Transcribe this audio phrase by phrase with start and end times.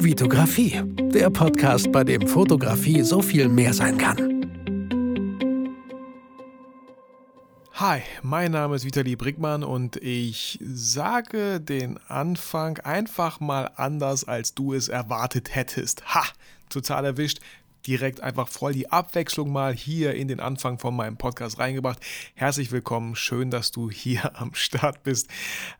[0.00, 0.80] Vitografie,
[1.12, 4.16] der Podcast, bei dem Fotografie so viel mehr sein kann.
[7.72, 14.54] Hi, mein Name ist Vitali Brickmann und ich sage den Anfang einfach mal anders, als
[14.54, 16.14] du es erwartet hättest.
[16.14, 16.22] Ha,
[16.68, 17.40] total erwischt
[17.88, 21.98] direkt einfach voll die Abwechslung mal hier in den Anfang von meinem Podcast reingebracht.
[22.34, 25.28] Herzlich willkommen, schön, dass du hier am Start bist.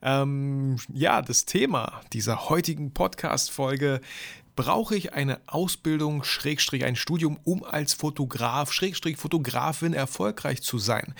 [0.00, 4.00] Ähm, ja, das Thema dieser heutigen Podcast-Folge
[4.56, 11.14] brauche ich eine Ausbildung, Schrägstrich ein Studium, um als Fotograf, Schrägstrich Fotografin erfolgreich zu sein?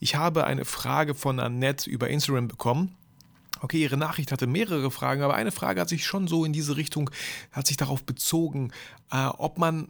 [0.00, 2.94] Ich habe eine Frage von Annette über Instagram bekommen.
[3.60, 6.76] Okay, Ihre Nachricht hatte mehrere Fragen, aber eine Frage hat sich schon so in diese
[6.76, 7.08] Richtung,
[7.52, 8.70] hat sich darauf bezogen,
[9.10, 9.88] äh, ob man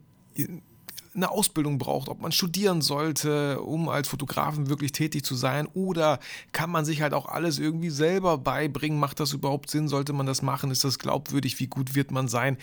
[1.16, 6.20] eine Ausbildung braucht, ob man studieren sollte, um als Fotografen wirklich tätig zu sein oder
[6.52, 10.26] kann man sich halt auch alles irgendwie selber beibringen, macht das überhaupt Sinn, sollte man
[10.26, 12.58] das machen, ist das glaubwürdig, wie gut wird man sein?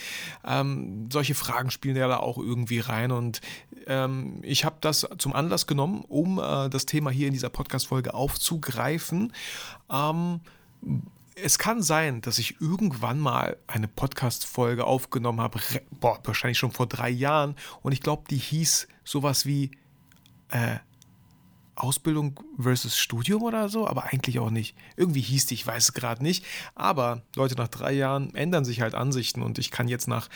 [0.45, 3.11] Ähm, solche Fragen spielen ja da auch irgendwie rein.
[3.11, 3.41] Und
[3.87, 8.13] ähm, ich habe das zum Anlass genommen, um äh, das Thema hier in dieser Podcast-Folge
[8.13, 9.33] aufzugreifen.
[9.89, 10.41] Ähm,
[11.35, 15.59] es kann sein, dass ich irgendwann mal eine Podcast-Folge aufgenommen habe,
[15.91, 19.71] boah, wahrscheinlich schon vor drei Jahren, und ich glaube, die hieß sowas wie
[20.49, 20.77] äh,
[21.75, 24.75] Ausbildung versus Studium oder so, aber eigentlich auch nicht.
[24.95, 26.45] Irgendwie hieß die, ich weiß es gerade nicht.
[26.75, 30.29] Aber Leute, nach drei Jahren ändern sich halt Ansichten und ich kann jetzt nach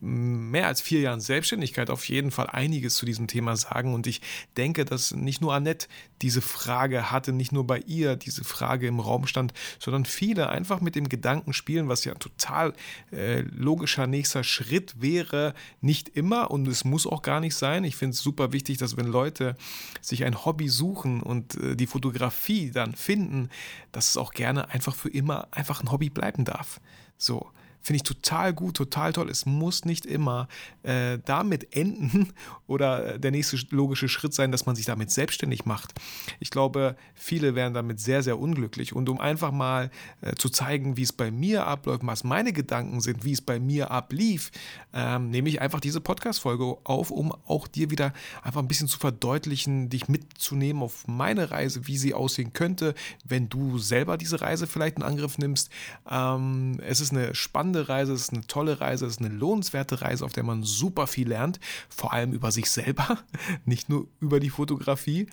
[0.00, 3.94] mehr als vier Jahren Selbstständigkeit auf jeden Fall einiges zu diesem Thema sagen.
[3.94, 4.20] Und ich
[4.56, 5.88] denke, dass nicht nur Annette
[6.22, 10.80] diese Frage hatte, nicht nur bei ihr diese Frage im Raum stand, sondern viele einfach
[10.80, 12.74] mit dem Gedanken spielen, was ja ein total
[13.10, 15.54] äh, logischer nächster Schritt wäre.
[15.80, 17.84] Nicht immer und es muss auch gar nicht sein.
[17.84, 19.56] Ich finde es super wichtig, dass wenn Leute
[20.00, 23.48] sich ein Hobby suchen und äh, die Fotografie dann finden,
[23.92, 26.80] dass es auch gerne einfach für immer einfach ein Hobby bleiben darf.
[27.16, 27.50] So.
[27.84, 29.28] Finde ich total gut, total toll.
[29.28, 30.48] Es muss nicht immer
[30.84, 32.32] äh, damit enden
[32.66, 35.92] oder der nächste logische Schritt sein, dass man sich damit selbstständig macht.
[36.40, 38.94] Ich glaube, viele wären damit sehr, sehr unglücklich.
[38.94, 39.90] Und um einfach mal
[40.22, 43.60] äh, zu zeigen, wie es bei mir abläuft, was meine Gedanken sind, wie es bei
[43.60, 44.50] mir ablief,
[44.94, 48.98] ähm, nehme ich einfach diese Podcast-Folge auf, um auch dir wieder einfach ein bisschen zu
[48.98, 52.94] verdeutlichen, dich mitzunehmen auf meine Reise, wie sie aussehen könnte,
[53.24, 55.68] wenn du selber diese Reise vielleicht in Angriff nimmst.
[56.10, 59.34] Ähm, es ist eine spannende spannende Reise, es ist eine tolle Reise, es ist eine
[59.34, 61.58] lohnenswerte Reise, auf der man super viel lernt,
[61.88, 63.18] vor allem über sich selber,
[63.64, 65.26] nicht nur über die Fotografie.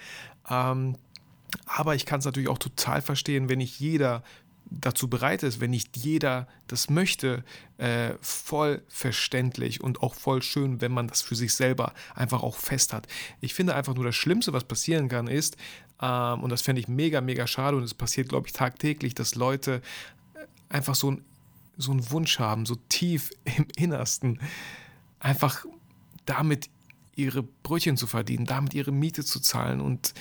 [0.50, 0.96] Ähm,
[1.66, 4.24] aber ich kann es natürlich auch total verstehen, wenn nicht jeder
[4.74, 7.44] dazu bereit ist, wenn nicht jeder das möchte,
[7.78, 12.56] äh, voll verständlich und auch voll schön, wenn man das für sich selber einfach auch
[12.56, 13.06] fest hat.
[13.42, 15.58] Ich finde einfach nur das Schlimmste, was passieren kann, ist,
[16.02, 19.36] ähm, und das fände ich mega, mega schade und es passiert, glaube ich, tagtäglich, dass
[19.36, 19.82] Leute
[20.70, 21.26] einfach so ein
[21.82, 24.40] so einen Wunsch haben, so tief im Innersten,
[25.20, 25.66] einfach
[26.26, 26.70] damit
[27.16, 29.82] ihre Brötchen zu verdienen, damit ihre Miete zu zahlen.
[29.82, 30.14] Und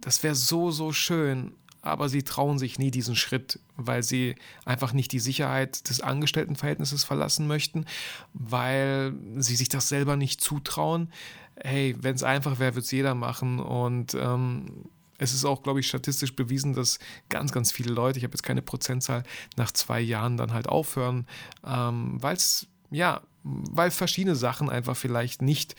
[0.00, 1.52] das wäre so, so schön.
[1.84, 7.02] Aber sie trauen sich nie diesen Schritt, weil sie einfach nicht die Sicherheit des Angestelltenverhältnisses
[7.02, 7.86] verlassen möchten,
[8.34, 11.10] weil sie sich das selber nicht zutrauen.
[11.56, 13.58] Hey, wenn es einfach wäre, würde es jeder machen.
[13.58, 14.84] Und ähm,
[15.22, 18.42] es ist auch, glaube ich, statistisch bewiesen, dass ganz, ganz viele Leute, ich habe jetzt
[18.42, 19.22] keine Prozentzahl,
[19.56, 21.26] nach zwei Jahren dann halt aufhören,
[21.64, 25.76] ähm, weil es, ja, weil verschiedene Sachen einfach vielleicht nicht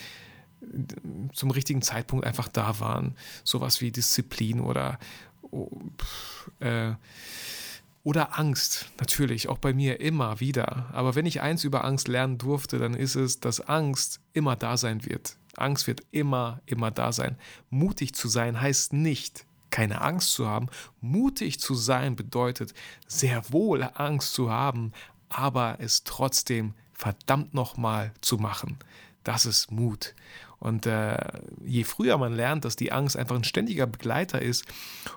[1.33, 3.17] zum richtigen Zeitpunkt einfach da waren.
[3.43, 4.97] Sowas wie Disziplin oder,
[5.41, 5.69] oh,
[6.61, 6.93] äh,
[8.03, 10.89] oder Angst, natürlich, auch bei mir immer wieder.
[10.91, 14.75] Aber wenn ich eins über Angst lernen durfte, dann ist es, dass Angst immer da
[14.75, 15.37] sein wird.
[15.55, 17.37] Angst wird immer, immer da sein.
[17.69, 20.67] Mutig zu sein heißt nicht, keine Angst zu haben.
[20.99, 22.73] Mutig zu sein bedeutet
[23.07, 24.91] sehr wohl Angst zu haben,
[25.29, 28.77] aber es trotzdem verdammt nochmal zu machen.
[29.23, 30.13] Das ist Mut.
[30.63, 31.17] Und äh,
[31.65, 34.63] je früher man lernt, dass die Angst einfach ein ständiger Begleiter ist,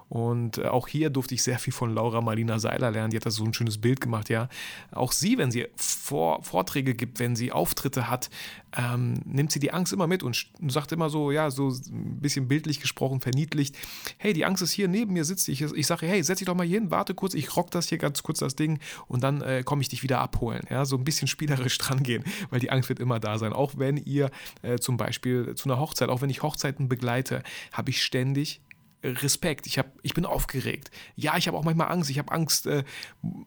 [0.08, 3.26] und äh, auch hier durfte ich sehr viel von Laura Marlina Seiler lernen, die hat
[3.26, 4.48] da so ein schönes Bild gemacht, ja.
[4.90, 8.28] Auch sie, wenn sie Vor Vorträge gibt, wenn sie Auftritte hat,
[8.76, 12.48] ähm, nimmt sie die Angst immer mit und sagt immer so, ja, so ein bisschen
[12.48, 13.76] bildlich gesprochen, verniedlicht,
[14.18, 15.62] hey, die Angst ist hier neben mir, sitzt ich.
[15.62, 17.98] Ich sage, hey, setz dich doch mal hier hin, warte kurz, ich rock das hier
[17.98, 18.78] ganz kurz, das Ding,
[19.08, 20.62] und dann äh, komme ich dich wieder abholen.
[20.70, 23.52] Ja, so ein bisschen spielerisch dran gehen, weil die Angst wird immer da sein.
[23.52, 24.30] Auch wenn ihr
[24.62, 27.42] äh, zum Beispiel zu einer Hochzeit, auch wenn ich Hochzeiten begleite,
[27.72, 28.60] habe ich ständig
[29.04, 30.90] Respekt, ich, hab, ich bin aufgeregt.
[31.14, 32.10] Ja, ich habe auch manchmal Angst.
[32.10, 32.84] Ich habe Angst, äh,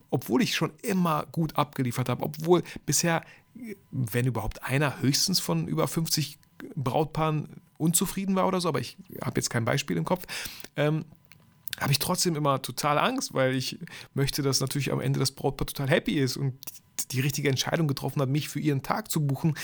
[0.10, 3.24] obwohl ich schon immer gut abgeliefert habe, obwohl bisher,
[3.92, 6.40] wenn überhaupt einer, höchstens von über 50
[6.76, 10.26] Brautpaaren unzufrieden war oder so, aber ich habe jetzt kein Beispiel im Kopf.
[10.76, 11.06] Ähm,
[11.80, 13.80] habe ich trotzdem immer total Angst, weil ich
[14.14, 16.56] möchte, dass natürlich am Ende das Brautpaar total happy ist und
[17.12, 19.56] die richtige Entscheidung getroffen hat, mich für ihren Tag zu buchen.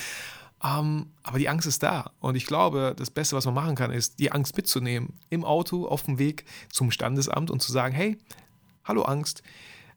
[0.64, 2.12] Ähm, aber die Angst ist da.
[2.20, 5.14] Und ich glaube, das Beste, was man machen kann, ist, die Angst mitzunehmen.
[5.28, 8.18] Im Auto, auf dem Weg zum Standesamt und zu sagen, hey,
[8.84, 9.42] hallo Angst,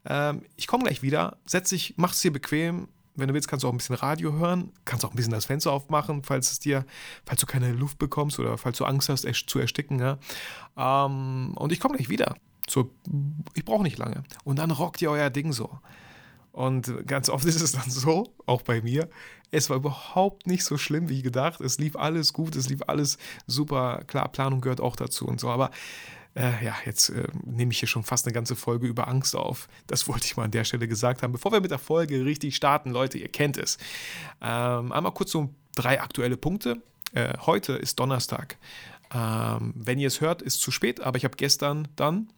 [0.06, 2.88] ähm, ich komme gleich wieder, setz dich, mach es dir bequem.
[3.16, 5.46] Wenn du willst, kannst du auch ein bisschen Radio hören, kannst auch ein bisschen das
[5.46, 6.86] Fenster aufmachen, falls es dir,
[7.26, 10.00] falls du keine Luft bekommst oder falls du Angst hast, zu ersticken.
[10.00, 10.18] Ja?
[10.78, 12.36] Ähm, und ich komme gleich wieder.
[12.70, 12.92] So,
[13.56, 14.24] ich brauche nicht lange.
[14.44, 15.80] Und dann rockt ihr euer Ding so.
[16.52, 19.10] Und ganz oft ist es dann so, auch bei mir,
[19.52, 21.62] es war überhaupt nicht so schlimm wie gedacht.
[21.62, 23.18] Es lief alles gut, es lief alles
[23.48, 24.04] super.
[24.06, 25.50] Klar, Planung gehört auch dazu und so.
[25.50, 25.72] Aber
[26.36, 29.68] äh, ja, jetzt äh, nehme ich hier schon fast eine ganze Folge über Angst auf.
[29.88, 31.32] Das wollte ich mal an der Stelle gesagt haben.
[31.32, 33.78] Bevor wir mit der Folge richtig starten, Leute, ihr kennt es.
[34.42, 36.82] Ähm, einmal kurz so drei aktuelle Punkte.
[37.14, 38.58] Äh, heute ist Donnerstag.
[39.12, 42.32] Ähm, wenn ihr es hört, ist zu spät, aber ich habe gestern dann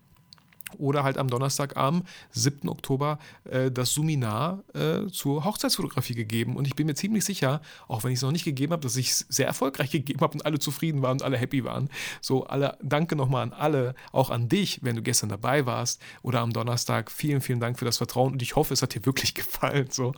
[0.78, 2.70] oder halt am Donnerstag am 7.
[2.70, 6.56] Oktober äh, das Suminar äh, zur Hochzeitsfotografie gegeben.
[6.56, 8.96] Und ich bin mir ziemlich sicher, auch wenn ich es noch nicht gegeben habe, dass
[8.96, 11.90] ich es sehr erfolgreich gegeben habe und alle zufrieden waren und alle happy waren.
[12.22, 16.40] So, alle, danke nochmal an alle, auch an dich, wenn du gestern dabei warst oder
[16.40, 17.12] am Donnerstag.
[17.12, 19.88] Vielen, vielen Dank für das Vertrauen und ich hoffe, es hat dir wirklich gefallen.
[19.92, 20.14] So,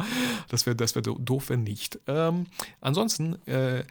[0.49, 1.99] das wäre das wär doof, wenn nicht.
[2.07, 2.45] Ähm,
[2.81, 3.83] ansonsten äh,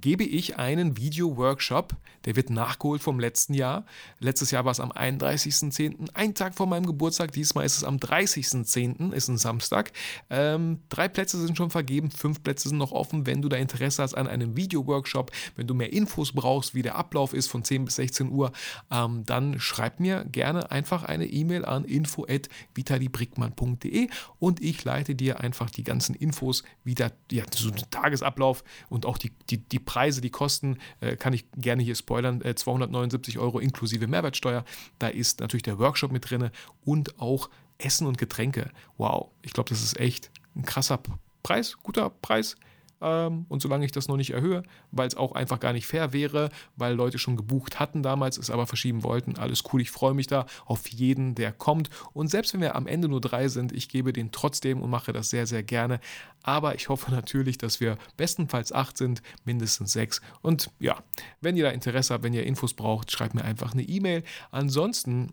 [0.00, 1.94] gebe ich einen Video-Workshop,
[2.24, 3.84] der wird nachgeholt vom letzten Jahr.
[4.20, 7.32] Letztes Jahr war es am 31.10., ein Tag vor meinem Geburtstag.
[7.32, 9.92] Diesmal ist es am 30.10., ist ein Samstag.
[10.30, 13.26] Ähm, drei Plätze sind schon vergeben, fünf Plätze sind noch offen.
[13.26, 16.96] Wenn du da Interesse hast an einem Video-Workshop, wenn du mehr Infos brauchst, wie der
[16.96, 18.52] Ablauf ist von 10 bis 16 Uhr,
[18.90, 24.08] ähm, dann schreib mir gerne einfach eine E-Mail an info.vitalibrickmann.de
[24.38, 29.18] und ich leite dir einfach die ganzen Infos, wie der, ja, so Tagesablauf und auch
[29.18, 33.58] die, die, die Preise, die Kosten, äh, kann ich gerne hier spoilern, äh, 279 Euro
[33.58, 34.64] inklusive Mehrwertsteuer.
[34.98, 36.50] Da ist natürlich der Workshop mit drin
[36.84, 38.70] und auch Essen und Getränke.
[38.96, 41.00] Wow, ich glaube, das ist echt ein krasser
[41.42, 42.56] Preis, guter Preis.
[43.02, 44.62] Ähm, und solange ich das noch nicht erhöhe,
[44.92, 48.48] weil es auch einfach gar nicht fair wäre, weil Leute schon gebucht hatten damals, es
[48.48, 51.90] aber verschieben wollten, alles cool, ich freue mich da auf jeden, der kommt.
[52.12, 55.12] Und selbst wenn wir am Ende nur drei sind, ich gebe den trotzdem und mache
[55.12, 56.00] das sehr, sehr gerne.
[56.42, 60.20] Aber ich hoffe natürlich, dass wir bestenfalls acht sind, mindestens sechs.
[60.40, 61.02] Und ja,
[61.40, 64.22] wenn ihr da Interesse habt, wenn ihr Infos braucht, schreibt mir einfach eine E-Mail.
[64.52, 65.32] Ansonsten,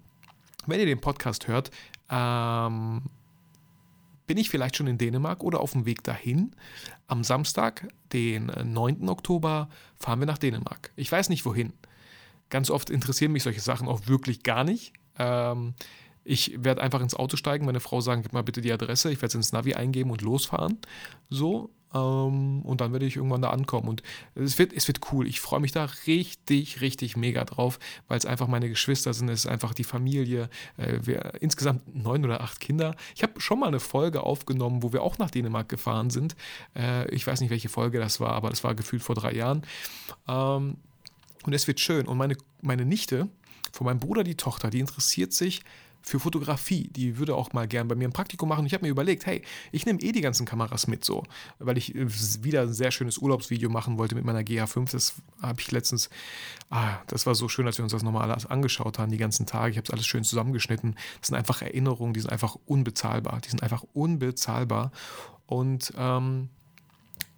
[0.66, 1.70] wenn ihr den Podcast hört,
[2.10, 3.04] ähm,
[4.30, 6.52] bin ich vielleicht schon in Dänemark oder auf dem Weg dahin.
[7.08, 9.02] Am Samstag, den 9.
[9.02, 10.92] Äh, Oktober, fahren wir nach Dänemark.
[10.96, 11.74] Ich weiß nicht wohin.
[12.52, 14.94] Ganz oft interessieren mich solche Sachen auch wirklich gar nicht.
[15.18, 15.74] Ähm,
[16.24, 19.18] ich werde einfach ins Auto steigen, meine Frau sagen, gib mal bitte die Adresse, ich
[19.18, 20.78] werde es ins Navi eingeben und losfahren.
[21.32, 23.88] So, ähm, und dann werde ich irgendwann da ankommen.
[23.88, 24.04] Und
[24.36, 25.28] es wird, es wird cool.
[25.28, 29.30] Ich freue mich da richtig, richtig mega drauf, weil es einfach meine Geschwister sind.
[29.30, 30.50] Es ist einfach die Familie.
[30.78, 32.96] Äh, wir, insgesamt neun oder acht Kinder.
[33.16, 36.36] Ich habe schon mal eine Folge aufgenommen, wo wir auch nach Dänemark gefahren sind.
[36.76, 39.64] Äh, ich weiß nicht, welche Folge das war, aber das war gefühlt vor drei Jahren.
[40.28, 40.78] Ähm,
[41.44, 42.08] und es wird schön.
[42.08, 43.30] Und meine, meine Nichte,
[43.72, 45.62] von meinem Bruder die Tochter, die interessiert sich
[46.02, 46.90] für Fotografie.
[46.90, 48.66] Die würde auch mal gern bei mir ein Praktikum machen.
[48.66, 49.42] Ich habe mir überlegt, hey,
[49.72, 51.24] ich nehme eh die ganzen Kameras mit so,
[51.60, 52.08] weil ich äh,
[52.44, 54.92] wieder ein sehr schönes Urlaubsvideo machen wollte mit meiner GH5.
[54.92, 56.10] Das habe ich letztens,
[56.70, 59.46] ah, das war so schön, als wir uns das nochmal alles angeschaut haben, die ganzen
[59.46, 59.72] Tage.
[59.72, 60.96] Ich habe es alles schön zusammengeschnitten.
[61.20, 63.42] Das sind einfach Erinnerungen, die sind einfach unbezahlbar.
[63.42, 64.92] Die sind einfach unbezahlbar.
[65.46, 66.50] Und ähm,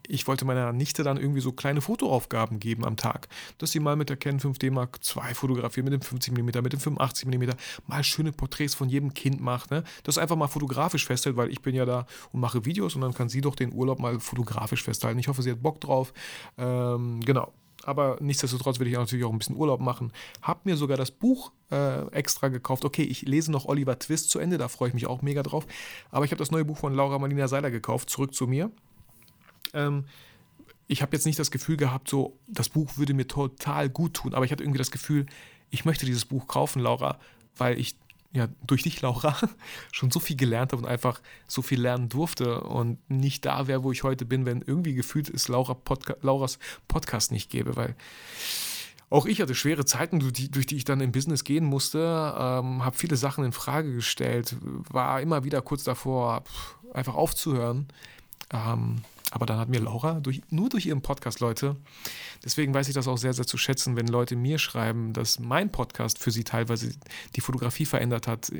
[0.08, 3.28] ich wollte meiner Nichte dann irgendwie so kleine Fotoaufgaben geben am Tag,
[3.58, 6.74] dass sie mal mit der Canon 5D Mark II fotografiert, mit dem 50 mm, mit
[6.74, 7.50] dem 85 mm,
[7.88, 9.84] mal schöne Porträts von jedem Kind macht, ne?
[10.04, 13.14] das einfach mal fotografisch festhält, weil ich bin ja da und mache Videos und dann
[13.14, 15.20] kann sie doch den Urlaub mal fotografisch festhalten.
[15.20, 16.14] Ich hoffe, sie hat Bock drauf.
[16.58, 17.54] Ähm, genau.
[17.84, 20.12] Aber nichtsdestotrotz will ich natürlich auch ein bisschen Urlaub machen.
[20.42, 22.86] Hab mir sogar das Buch äh, extra gekauft.
[22.86, 25.66] Okay, ich lese noch Oliver Twist zu Ende, da freue ich mich auch mega drauf.
[26.12, 28.72] Aber ich habe das neue Buch von Laura Marlina Seiler gekauft, zurück zu mir.
[29.74, 30.06] Ähm,
[30.88, 34.34] ich habe jetzt nicht das Gefühl gehabt, so, das Buch würde mir total gut tun,
[34.34, 35.26] aber ich hatte irgendwie das Gefühl,
[35.70, 37.18] ich möchte dieses Buch kaufen, Laura,
[37.56, 37.96] weil ich
[38.34, 39.38] ja durch dich, Laura,
[39.92, 43.84] schon so viel gelernt habe und einfach so viel lernen durfte und nicht da wäre,
[43.84, 47.96] wo ich heute bin, wenn irgendwie gefühlt es Laura Podca Lauras Podcast nicht gäbe, weil
[49.10, 52.00] auch ich hatte schwere Zeiten, durch die, durch die ich dann im Business gehen musste,
[52.00, 56.46] ähm, habe viele Sachen in Frage gestellt, war immer wieder kurz davor,
[56.94, 57.88] einfach aufzuhören.
[58.54, 61.78] Ähm, aber dann hat mir Laura durch, nur durch ihren Podcast, Leute,
[62.44, 65.72] deswegen weiß ich das auch sehr, sehr zu schätzen, wenn Leute mir schreiben, dass mein
[65.72, 66.92] Podcast für sie teilweise
[67.36, 68.52] die Fotografie verändert hat,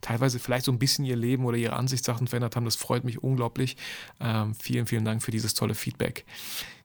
[0.00, 2.66] teilweise vielleicht so ein bisschen ihr Leben oder ihre Ansichtssachen verändert haben.
[2.66, 3.76] Das freut mich unglaublich.
[4.20, 6.24] Ähm, vielen, vielen Dank für dieses tolle Feedback.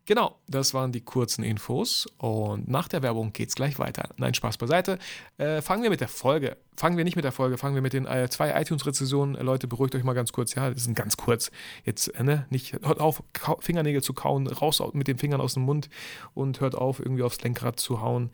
[0.06, 4.10] Genau, das waren die kurzen Infos und nach der Werbung geht's gleich weiter.
[4.18, 5.00] Nein, Spaß beiseite.
[5.38, 6.58] Äh, fangen wir mit der Folge.
[6.76, 9.36] Fangen wir nicht mit der Folge, fangen wir mit den äh, zwei iTunes-Rezensionen.
[9.36, 10.56] Äh, Leute, beruhigt euch mal ganz kurz.
[10.56, 11.52] Ja, das sind ganz kurz.
[11.86, 13.24] Jetzt, äh, ne, nicht, hört auf,
[13.60, 15.90] Fingernägel zu kauen, raus mit den Fingern aus dem Mund
[16.34, 18.32] und hört auf, irgendwie aufs Lenkrad zu hauen.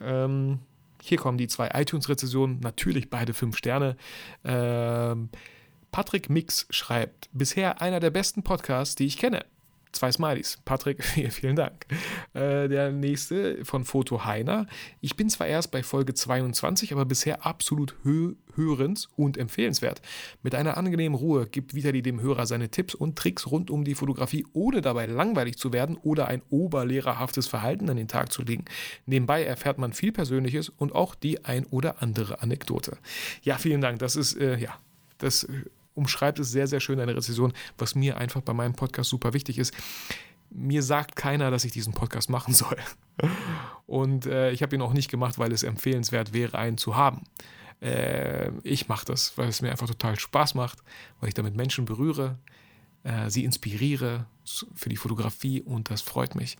[0.00, 0.60] Ähm,
[1.02, 3.96] hier kommen die zwei iTunes-Rezensionen, natürlich beide fünf Sterne.
[4.44, 5.30] Ähm,
[5.90, 9.44] Patrick Mix schreibt, bisher einer der besten Podcasts, die ich kenne.
[9.92, 10.58] Zwei Smileys.
[10.64, 11.86] Patrick, vielen Dank.
[12.32, 14.66] Äh, der nächste von Foto Heiner.
[15.00, 20.02] Ich bin zwar erst bei Folge 22, aber bisher absolut hö hörens- und empfehlenswert.
[20.42, 23.94] Mit einer angenehmen Ruhe gibt Vitali dem Hörer seine Tipps und Tricks rund um die
[23.94, 28.66] Fotografie, ohne dabei langweilig zu werden oder ein oberlehrerhaftes Verhalten an den Tag zu legen.
[29.06, 32.98] Nebenbei erfährt man viel Persönliches und auch die ein oder andere Anekdote.
[33.42, 33.98] Ja, vielen Dank.
[34.00, 34.78] Das ist, äh, ja,
[35.18, 35.46] das
[35.94, 39.58] umschreibt es sehr, sehr schön, eine Rezession, was mir einfach bei meinem Podcast super wichtig
[39.58, 39.74] ist.
[40.50, 42.76] Mir sagt keiner, dass ich diesen Podcast machen soll.
[43.86, 47.22] Und äh, ich habe ihn auch nicht gemacht, weil es empfehlenswert wäre, einen zu haben.
[47.80, 50.78] Äh, ich mache das, weil es mir einfach total Spaß macht,
[51.20, 52.38] weil ich damit Menschen berühre,
[53.02, 54.26] äh, sie inspiriere
[54.74, 56.56] für die Fotografie und das freut mich.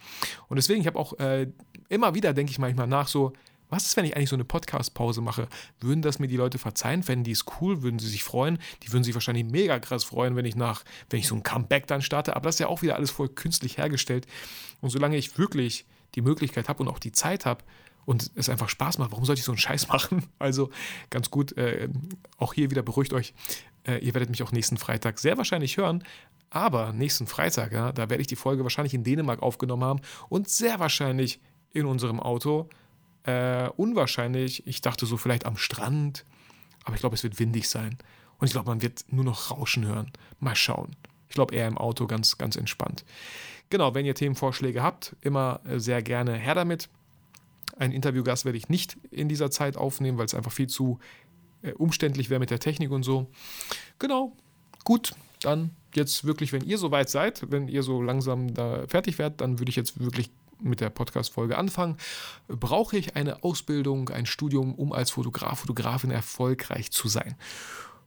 [0.48, 1.48] Und deswegen, ich habe auch äh,
[1.88, 3.32] immer wieder, denke ich manchmal nach, so,
[3.72, 5.48] was ist, wenn ich eigentlich so eine Podcast-Pause mache?
[5.80, 7.02] Würden das mir die Leute verzeihen?
[7.02, 7.82] Fänden die es cool?
[7.82, 8.58] Würden sie sich freuen?
[8.82, 11.86] Die würden sich wahrscheinlich mega krass freuen, wenn ich nach, wenn ich so ein Comeback
[11.86, 12.36] dann starte.
[12.36, 14.26] Aber das ist ja auch wieder alles voll künstlich hergestellt.
[14.80, 17.64] Und solange ich wirklich die Möglichkeit habe und auch die Zeit habe,
[18.04, 19.12] und es einfach Spaß macht.
[19.12, 20.26] Warum sollte ich so einen Scheiß machen?
[20.40, 20.70] Also
[21.08, 21.88] ganz gut, äh,
[22.36, 23.32] auch hier wieder beruhigt euch.
[23.86, 26.04] Äh, ihr werdet mich auch nächsten Freitag sehr wahrscheinlich hören.
[26.50, 30.48] Aber nächsten Freitag, ja, da werde ich die Folge wahrscheinlich in Dänemark aufgenommen haben und
[30.48, 31.40] sehr wahrscheinlich
[31.72, 32.68] in unserem Auto
[33.24, 34.66] äh, unwahrscheinlich.
[34.66, 36.24] Ich dachte so vielleicht am Strand,
[36.84, 37.98] aber ich glaube, es wird windig sein.
[38.38, 40.10] Und ich glaube, man wird nur noch Rauschen hören.
[40.40, 40.96] Mal schauen.
[41.28, 43.04] Ich glaube eher im Auto ganz, ganz entspannt.
[43.70, 46.88] Genau, wenn ihr Themenvorschläge habt, immer äh, sehr gerne her damit.
[47.78, 50.98] Einen Interviewgast werde ich nicht in dieser Zeit aufnehmen, weil es einfach viel zu
[51.62, 53.30] äh, umständlich wäre mit der Technik und so.
[53.98, 54.36] Genau,
[54.84, 59.40] gut, dann jetzt wirklich, wenn ihr soweit seid, wenn ihr so langsam da fertig werdet,
[59.40, 60.30] dann würde ich jetzt wirklich
[60.62, 61.96] mit der Podcast-Folge anfangen.
[62.48, 67.36] Brauche ich eine Ausbildung, ein Studium, um als Fotograf, Fotografin erfolgreich zu sein?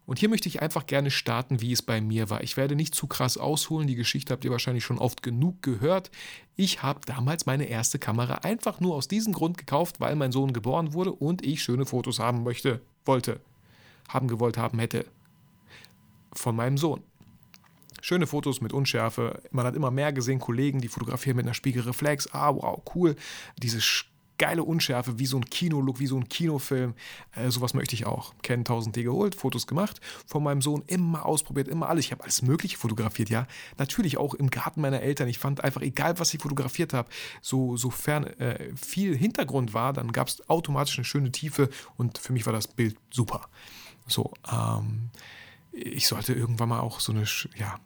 [0.06, 2.44] Und hier möchte ich einfach gerne starten, wie es bei mir war.
[2.44, 6.12] Ich werde nicht zu krass ausholen, die Geschichte habt ihr wahrscheinlich schon oft genug gehört.
[6.56, 10.54] Ich habe damals meine erste Kamera einfach nur aus diesem Grund gekauft, weil mein Sohn
[10.54, 13.40] geboren wurde und ich schöne Fotos haben möchte, wollte,
[14.08, 15.06] haben gewollt haben hätte.
[16.34, 17.02] Von meinem Sohn
[18.06, 19.42] schöne Fotos mit Unschärfe.
[19.50, 22.32] Man hat immer mehr gesehen, Kollegen, die fotografieren mit einer Spiegelreflex.
[22.34, 23.16] Ah, wow, cool.
[23.58, 23.82] Diese
[24.38, 26.94] geile Unschärfe, wie so ein Kinolook, wie so ein Kinofilm.
[27.32, 28.36] Äh, sowas möchte ich auch.
[28.44, 32.06] Ken 1000D geholt, Fotos gemacht, von meinem Sohn immer ausprobiert, immer alles.
[32.06, 33.48] Ich habe alles Mögliche fotografiert, ja.
[33.80, 35.28] Natürlich auch im Garten meiner Eltern.
[35.28, 37.10] Ich fand einfach, egal was ich fotografiert habe,
[37.42, 42.34] so, sofern äh, viel Hintergrund war, dann gab es automatisch eine schöne Tiefe und für
[42.34, 43.50] mich war das Bild super.
[44.06, 45.10] So, ähm,
[45.76, 47.26] ich sollte irgendwann mal auch so eine,
[47.58, 47.80] ja,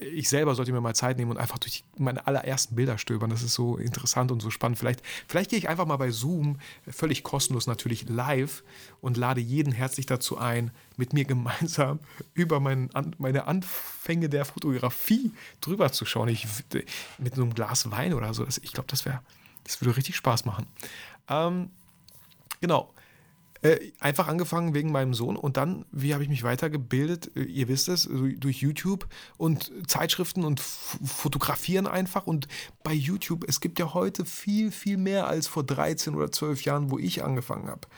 [0.00, 3.28] ich selber sollte mir mal Zeit nehmen und einfach durch meine allerersten Bilder stöbern.
[3.28, 4.78] Das ist so interessant und so spannend.
[4.78, 8.62] Vielleicht, vielleicht gehe ich einfach mal bei Zoom, völlig kostenlos natürlich live
[9.02, 11.98] und lade jeden herzlich dazu ein, mit mir gemeinsam
[12.34, 12.88] über mein,
[13.18, 16.28] meine Anfänge der Fotografie drüber zu schauen.
[16.28, 16.46] Ich,
[17.18, 18.46] mit so einem Glas Wein oder so.
[18.62, 19.20] Ich glaube, das wäre,
[19.64, 20.66] das würde richtig Spaß machen.
[21.28, 21.70] Ähm,
[22.60, 22.93] genau.
[23.64, 27.34] Äh, einfach angefangen wegen meinem Sohn und dann, wie habe ich mich weitergebildet?
[27.34, 28.06] Äh, ihr wisst es,
[28.36, 32.26] durch YouTube und Zeitschriften und Fotografieren einfach.
[32.26, 32.46] Und
[32.82, 36.90] bei YouTube, es gibt ja heute viel, viel mehr als vor 13 oder 12 Jahren,
[36.90, 37.88] wo ich angefangen habe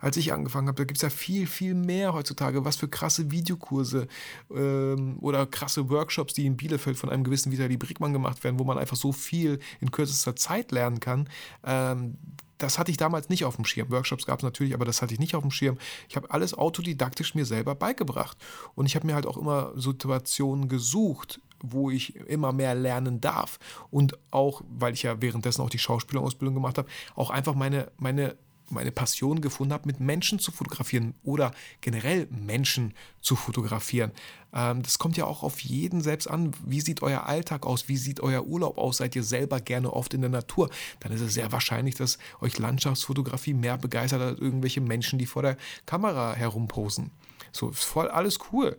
[0.00, 0.76] als ich angefangen habe.
[0.76, 2.64] Da gibt es ja viel, viel mehr heutzutage.
[2.64, 4.08] Was für krasse Videokurse
[4.54, 8.64] ähm, oder krasse Workshops, die in Bielefeld von einem gewissen Vitali Brickmann gemacht werden, wo
[8.64, 11.28] man einfach so viel in kürzester Zeit lernen kann.
[11.64, 12.16] Ähm,
[12.58, 13.90] das hatte ich damals nicht auf dem Schirm.
[13.90, 15.78] Workshops gab es natürlich, aber das hatte ich nicht auf dem Schirm.
[16.08, 18.36] Ich habe alles autodidaktisch mir selber beigebracht.
[18.74, 23.58] Und ich habe mir halt auch immer Situationen gesucht, wo ich immer mehr lernen darf.
[23.90, 28.36] Und auch, weil ich ja währenddessen auch die Schauspielausbildung gemacht habe, auch einfach meine, meine
[28.70, 34.12] meine Passion gefunden habe, mit Menschen zu fotografieren oder generell Menschen zu fotografieren.
[34.52, 36.52] Ähm, das kommt ja auch auf jeden selbst an.
[36.64, 37.88] Wie sieht euer Alltag aus?
[37.88, 38.98] Wie sieht euer Urlaub aus?
[38.98, 40.70] Seid ihr selber gerne oft in der Natur?
[41.00, 45.42] Dann ist es sehr wahrscheinlich, dass euch Landschaftsfotografie mehr begeistert als irgendwelche Menschen, die vor
[45.42, 47.10] der Kamera herumposen.
[47.52, 48.78] So, ist voll alles cool.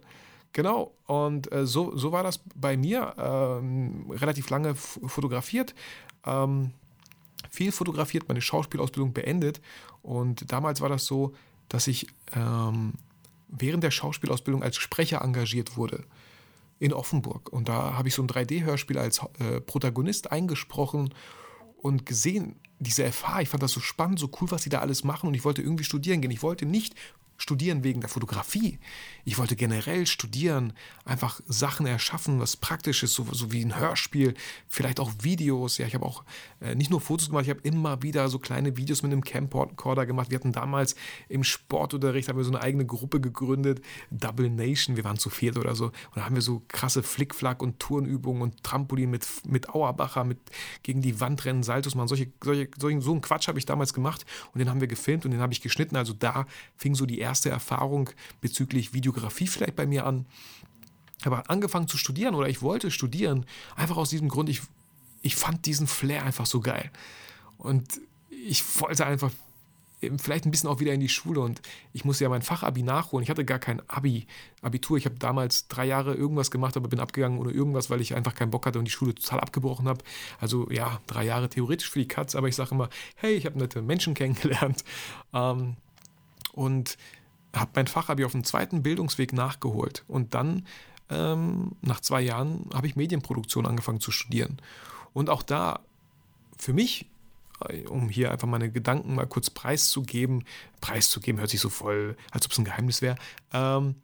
[0.53, 3.13] Genau, und äh, so, so war das bei mir.
[3.17, 5.74] Ähm, relativ lange fotografiert.
[6.25, 6.71] Ähm,
[7.51, 9.62] viel fotografiert, meine Schauspielausbildung beendet.
[10.01, 11.34] Und damals war das so,
[11.70, 12.93] dass ich ähm,
[13.50, 16.05] während der Schauspielausbildung als Sprecher engagiert wurde.
[16.79, 17.53] in Offenburg.
[17.53, 21.13] Und da habe ich so ein 3D-Hörspiel als äh, Protagonist eingesprochen
[21.77, 25.03] und gesehen, diese FH, ich fand das so spannend, so cool, was sie da alles
[25.03, 26.31] machen und ich wollte irgendwie studieren gehen.
[26.31, 26.96] Ich wollte nicht
[27.41, 28.77] studieren wegen der Fotografie.
[29.25, 30.74] Ich wollte generell studieren,
[31.05, 34.36] einfach Sachen erschaffen, was Praktisches, so, so wie ein Hörspiel,
[34.67, 35.77] vielleicht auch Videos.
[35.77, 36.24] Ja, ich habe auch
[36.60, 40.05] äh, nicht nur Fotos gemacht, ich habe immer wieder so kleine Videos mit einem Camcorder
[40.05, 40.29] gemacht.
[40.29, 40.95] Wir hatten damals
[41.29, 43.81] im Sportunterricht haben wir so eine eigene Gruppe gegründet,
[44.12, 44.95] Double Nation.
[44.95, 45.86] Wir waren zu viert oder so.
[45.86, 50.39] Und da haben wir so krasse Flickflack und Turnübungen und Trampolin mit, mit Auerbacher, mit
[50.83, 52.07] gegen die Wand rennen, Saltos machen.
[52.07, 55.31] Solche, solche, so einen Quatsch habe ich damals gemacht und den haben wir gefilmt und
[55.31, 55.95] den habe ich geschnitten.
[55.95, 56.45] Also da
[56.75, 58.09] fing so die erste erste Erfahrung
[58.41, 60.25] bezüglich Videografie vielleicht bei mir an.
[61.23, 63.45] Aber angefangen zu studieren oder ich wollte studieren,
[63.77, 64.61] einfach aus diesem Grund, ich,
[65.21, 66.91] ich fand diesen Flair einfach so geil.
[67.57, 69.31] Und ich wollte einfach
[70.17, 71.61] vielleicht ein bisschen auch wieder in die Schule und
[71.93, 73.23] ich musste ja mein Fachabi nachholen.
[73.23, 74.25] Ich hatte gar kein Abi,
[74.61, 74.97] Abitur.
[74.97, 78.33] Ich habe damals drei Jahre irgendwas gemacht, aber bin abgegangen oder irgendwas, weil ich einfach
[78.33, 80.03] keinen Bock hatte und die Schule total abgebrochen habe.
[80.39, 83.57] Also ja, drei Jahre theoretisch für die Katz, aber ich sage immer, hey, ich habe
[83.59, 84.83] nette Menschen kennengelernt.
[85.33, 85.77] Ähm,
[86.53, 86.97] und
[87.55, 90.65] habe mein Fachabi auf dem zweiten Bildungsweg nachgeholt und dann
[91.10, 94.62] ähm, nach zwei Jahren habe ich Medienproduktion angefangen zu studieren.
[95.13, 95.81] Und auch da
[96.58, 97.08] für mich,
[97.67, 100.46] äh, um hier einfach meine Gedanken mal kurz preiszugeben,
[100.79, 103.17] preiszugeben hört sich so voll, als ob es ein Geheimnis wäre,
[103.51, 103.96] ähm,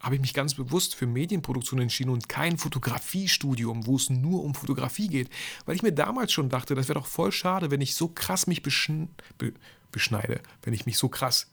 [0.00, 4.54] habe ich mich ganz bewusst für Medienproduktion entschieden und kein Fotografiestudium, wo es nur um
[4.54, 5.28] Fotografie geht,
[5.66, 8.46] weil ich mir damals schon dachte, das wäre doch voll schade, wenn ich so krass
[8.46, 9.52] mich beschn be
[9.92, 11.50] beschneide, wenn ich mich so krass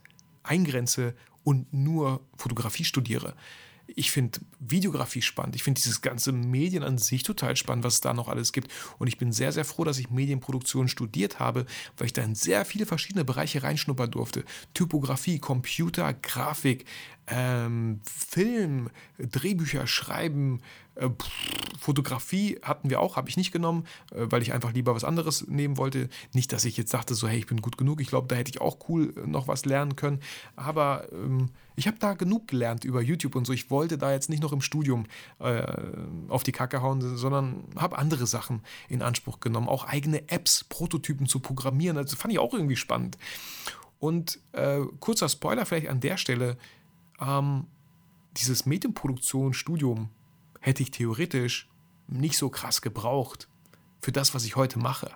[0.47, 3.35] eingrenze und nur Fotografie studiere.
[3.95, 5.55] Ich finde Videografie spannend.
[5.55, 8.69] Ich finde dieses ganze Medien an sich total spannend, was es da noch alles gibt.
[8.97, 12.35] Und ich bin sehr, sehr froh, dass ich Medienproduktion studiert habe, weil ich da in
[12.35, 14.43] sehr viele verschiedene Bereiche reinschnuppern durfte.
[14.73, 16.85] Typografie, Computer, Grafik,
[17.27, 20.61] ähm, Film, Drehbücher schreiben,
[20.95, 21.09] äh,
[21.79, 25.47] Fotografie hatten wir auch, habe ich nicht genommen, äh, weil ich einfach lieber was anderes
[25.47, 26.09] nehmen wollte.
[26.33, 28.01] Nicht, dass ich jetzt dachte, so, hey, ich bin gut genug.
[28.01, 30.19] Ich glaube, da hätte ich auch cool äh, noch was lernen können.
[30.55, 33.53] Aber ähm, ich habe da genug gelernt über YouTube und so.
[33.53, 35.05] Ich wollte da jetzt nicht noch im Studium
[35.39, 35.63] äh,
[36.27, 39.69] auf die Kacke hauen, sondern habe andere Sachen in Anspruch genommen.
[39.69, 41.97] Auch eigene Apps, Prototypen zu programmieren.
[41.97, 43.17] Also fand ich auch irgendwie spannend.
[43.99, 46.57] Und äh, kurzer Spoiler vielleicht an der Stelle.
[47.19, 47.67] Ähm,
[48.35, 50.09] dieses Medienproduktion, Studium,
[50.59, 51.67] hätte ich theoretisch
[52.07, 53.47] nicht so krass gebraucht
[54.01, 55.11] für das, was ich heute mache.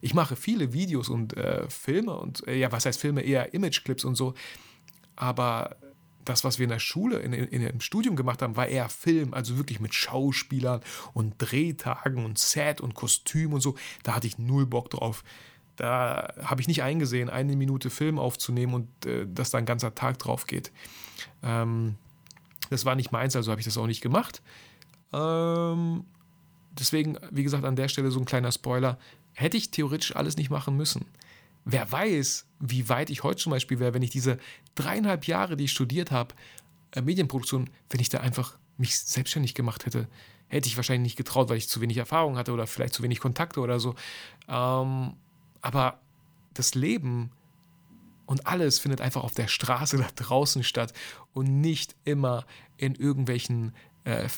[0.00, 4.04] Ich mache viele Videos und äh, Filme und, äh, ja, was heißt Filme, eher Imageclips
[4.04, 4.34] und so,
[5.16, 5.76] aber
[6.24, 9.32] das, was wir in der Schule, in, in, dem Studium gemacht haben, war eher Film,
[9.32, 10.80] also wirklich mit Schauspielern
[11.14, 13.76] und Drehtagen und Set und Kostüm und so.
[14.02, 15.22] Da hatte ich null Bock drauf.
[15.76, 19.94] Da habe ich nicht eingesehen, eine Minute Film aufzunehmen und äh, dass da ein ganzer
[19.94, 20.72] Tag drauf geht.
[21.42, 21.96] Ähm,
[22.70, 24.42] das war nicht meins, also habe ich das auch nicht gemacht.
[25.12, 26.04] Ähm,
[26.72, 28.98] deswegen, wie gesagt, an der Stelle so ein kleiner Spoiler.
[29.34, 31.04] Hätte ich theoretisch alles nicht machen müssen.
[31.64, 34.38] Wer weiß, wie weit ich heute zum Beispiel wäre, wenn ich diese
[34.74, 36.34] dreieinhalb Jahre, die ich studiert habe,
[36.92, 40.08] äh, Medienproduktion, wenn ich da einfach mich selbstständig gemacht hätte,
[40.48, 43.20] hätte ich wahrscheinlich nicht getraut, weil ich zu wenig Erfahrung hatte oder vielleicht zu wenig
[43.20, 43.94] Kontakte oder so.
[44.48, 45.14] Ähm,
[45.66, 46.00] aber
[46.54, 47.32] das Leben
[48.24, 50.92] und alles findet einfach auf der Straße da draußen statt
[51.32, 53.74] und nicht immer in irgendwelchen
[54.04, 54.28] äh,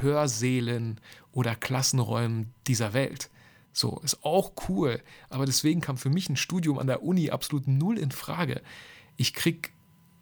[0.00, 3.30] Hörsälen oder Klassenräumen dieser Welt.
[3.72, 5.00] So, ist auch cool.
[5.28, 8.60] Aber deswegen kam für mich ein Studium an der Uni absolut null in Frage.
[9.16, 9.72] Ich krieg,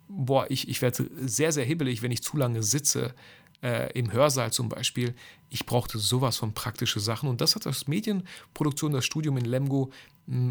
[0.09, 3.15] boah, ich, ich werde sehr, sehr hibbelig, wenn ich zu lange sitze,
[3.63, 5.15] äh, im Hörsaal zum Beispiel.
[5.49, 7.29] Ich brauchte sowas von praktische Sachen.
[7.29, 9.91] Und das hat das Medienproduktion, das Studium in Lemgo,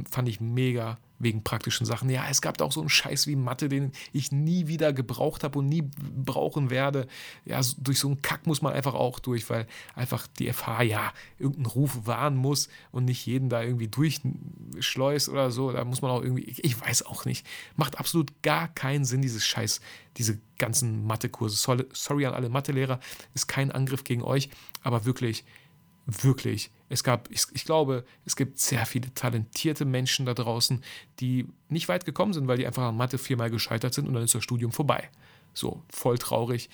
[0.10, 2.10] fand ich mega wegen praktischen Sachen.
[2.10, 5.60] Ja, es gab auch so einen Scheiß wie Mathe, den ich nie wieder gebraucht habe
[5.60, 5.84] und nie
[6.26, 7.08] brauchen werde.
[7.46, 11.14] Ja, durch so einen Kack muss man einfach auch durch, weil einfach die FH ja
[11.38, 15.72] irgendeinen Ruf wahren muss und nicht jeden da irgendwie durchschleust oder so.
[15.72, 17.46] Da muss man auch irgendwie, ich, ich weiß auch nicht.
[17.76, 19.82] Macht absolut gar keinen Sinn, dieses Scheiß,
[20.18, 21.56] diese ganzen Mathekurse.
[21.94, 23.00] Sorry an alle Mathelehrer,
[23.34, 24.50] ist kein Angriff gegen euch,
[24.84, 25.44] aber wirklich,
[26.06, 30.84] wirklich es gab, ich, ich, glaube, es gibt sehr viele talentierte Menschen da draußen,
[31.20, 34.24] die nicht weit gekommen sind, weil die einfach an Mathe viermal gescheitert sind und dann
[34.24, 35.10] ist das Studium vorbei.
[35.54, 36.70] So, voll traurig.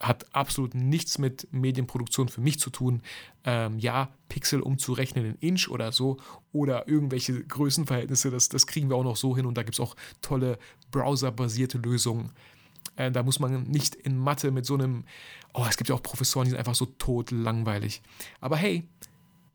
[0.00, 3.02] Hat absolut nichts mit Medienproduktion für mich zu tun.
[3.44, 6.16] Ähm, ja, Pixel umzurechnen in Inch oder so
[6.52, 9.80] oder irgendwelche Größenverhältnisse, das, das kriegen wir auch noch so hin und da gibt es
[9.80, 10.58] auch tolle
[10.90, 12.32] browserbasierte Lösungen.
[12.96, 15.04] Äh, da muss man nicht in Mathe mit so einem,
[15.52, 18.02] oh, es gibt ja auch Professoren, die sind einfach so tot langweilig.
[18.40, 18.88] Aber hey,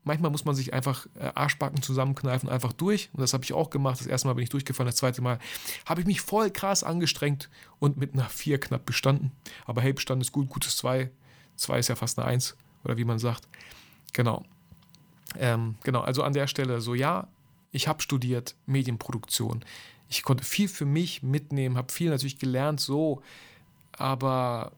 [0.08, 3.10] manchmal muss man sich einfach äh, Arschbacken zusammenkneifen, einfach durch.
[3.12, 4.00] Und das habe ich auch gemacht.
[4.00, 5.38] Das erste Mal bin ich durchgefallen, das zweite Mal
[5.86, 9.30] habe ich mich voll krass angestrengt und mit einer 4 knapp bestanden.
[9.66, 11.10] Aber hey, bestanden ist gut, gutes 2.
[11.56, 13.46] 2 ist ja fast eine 1 oder wie man sagt.
[14.14, 14.44] Genau.
[15.36, 17.28] Ähm, genau, also an der Stelle so, ja,
[17.70, 19.64] ich habe studiert Medienproduktion.
[20.08, 23.22] Ich konnte viel für mich mitnehmen, habe viel natürlich gelernt, so,
[23.92, 24.72] aber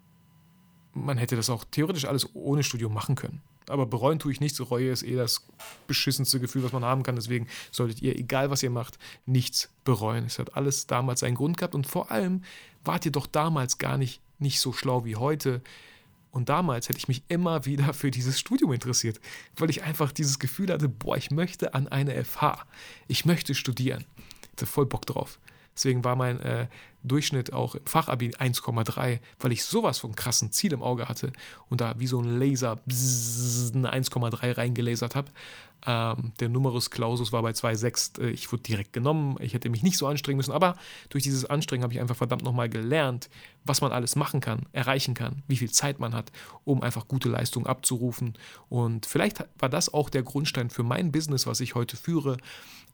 [0.93, 3.41] man hätte das auch theoretisch alles ohne Studium machen können.
[3.69, 4.61] Aber bereuen tue ich nichts.
[4.71, 5.47] Reue ist eh das
[5.87, 7.17] beschissenste Gefühl, was man haben kann.
[7.17, 10.25] Deswegen solltet ihr, egal was ihr macht, nichts bereuen.
[10.25, 12.43] Es hat alles damals einen Grund gehabt und vor allem
[12.85, 15.63] wart ihr doch damals gar nicht, nicht so schlau wie heute.
[16.33, 19.21] Und damals hätte ich mich immer wieder für dieses Studium interessiert,
[19.57, 22.67] weil ich einfach dieses Gefühl hatte, boah, ich möchte an eine FH.
[23.09, 24.05] Ich möchte studieren.
[24.43, 25.39] Ich hatte voll Bock drauf.
[25.81, 26.67] Deswegen war mein äh,
[27.03, 31.33] Durchschnitt auch im Fachabi 1,3, weil ich sowas von krassen Ziel im Auge hatte
[31.71, 35.31] und da wie so ein Laser bzzz, eine 1,3 reingelasert habe.
[35.87, 38.21] Ähm, der Numerus Clausus war bei 2,6.
[38.21, 39.37] Äh, ich wurde direkt genommen.
[39.41, 40.77] Ich hätte mich nicht so anstrengen müssen, aber
[41.09, 43.31] durch dieses Anstrengen habe ich einfach verdammt nochmal gelernt,
[43.65, 46.33] was man alles machen kann, erreichen kann, wie viel Zeit man hat,
[46.65, 48.35] um einfach gute Leistungen abzurufen.
[48.69, 52.37] Und vielleicht war das auch der Grundstein für mein Business, was ich heute führe,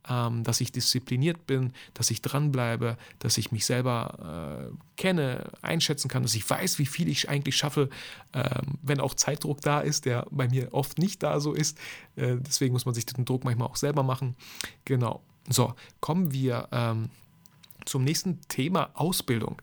[0.09, 6.09] ähm, dass ich diszipliniert bin, dass ich dranbleibe, dass ich mich selber äh, kenne, einschätzen
[6.09, 7.89] kann, dass ich weiß, wie viel ich eigentlich schaffe,
[8.33, 11.79] ähm, wenn auch Zeitdruck da ist, der bei mir oft nicht da so ist.
[12.17, 14.37] Äh, deswegen muss man sich den Druck manchmal auch selber machen.
[14.85, 15.23] Genau.
[15.49, 17.09] So, kommen wir ähm,
[17.87, 19.63] zum nächsten Thema Ausbildung.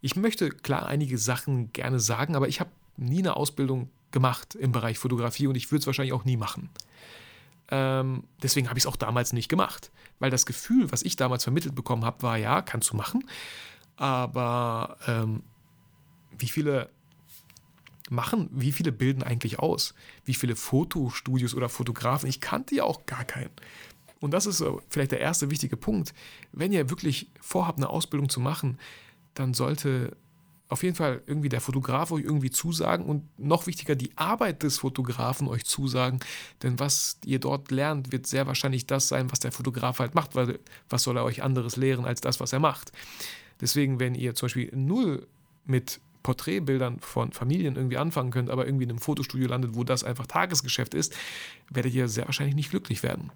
[0.00, 4.72] Ich möchte klar einige Sachen gerne sagen, aber ich habe nie eine Ausbildung gemacht im
[4.72, 6.70] Bereich Fotografie und ich würde es wahrscheinlich auch nie machen.
[7.68, 9.90] Ähm, deswegen habe ich es auch damals nicht gemacht,
[10.20, 13.28] weil das Gefühl, was ich damals vermittelt bekommen habe, war ja, kannst du machen,
[13.96, 15.42] aber ähm,
[16.38, 16.88] wie viele
[18.10, 19.94] machen, wie viele bilden eigentlich aus?
[20.24, 22.28] Wie viele Fotostudios oder Fotografen?
[22.28, 23.50] Ich kannte ja auch gar keinen.
[24.20, 26.14] Und das ist vielleicht der erste wichtige Punkt.
[26.52, 28.78] Wenn ihr wirklich vorhabt, eine Ausbildung zu machen,
[29.34, 30.16] dann sollte
[30.68, 34.78] auf jeden Fall irgendwie der Fotograf euch irgendwie zusagen und noch wichtiger die Arbeit des
[34.78, 36.18] Fotografen euch zusagen,
[36.62, 40.34] denn was ihr dort lernt, wird sehr wahrscheinlich das sein, was der Fotograf halt macht,
[40.34, 42.90] weil was soll er euch anderes lehren als das, was er macht.
[43.60, 45.26] Deswegen, wenn ihr zum Beispiel null
[45.64, 50.04] mit Porträtbildern von Familien irgendwie anfangen könnt, aber irgendwie in einem Fotostudio landet, wo das
[50.04, 51.14] einfach Tagesgeschäft ist,
[51.70, 53.30] werdet ihr sehr wahrscheinlich nicht glücklich werden.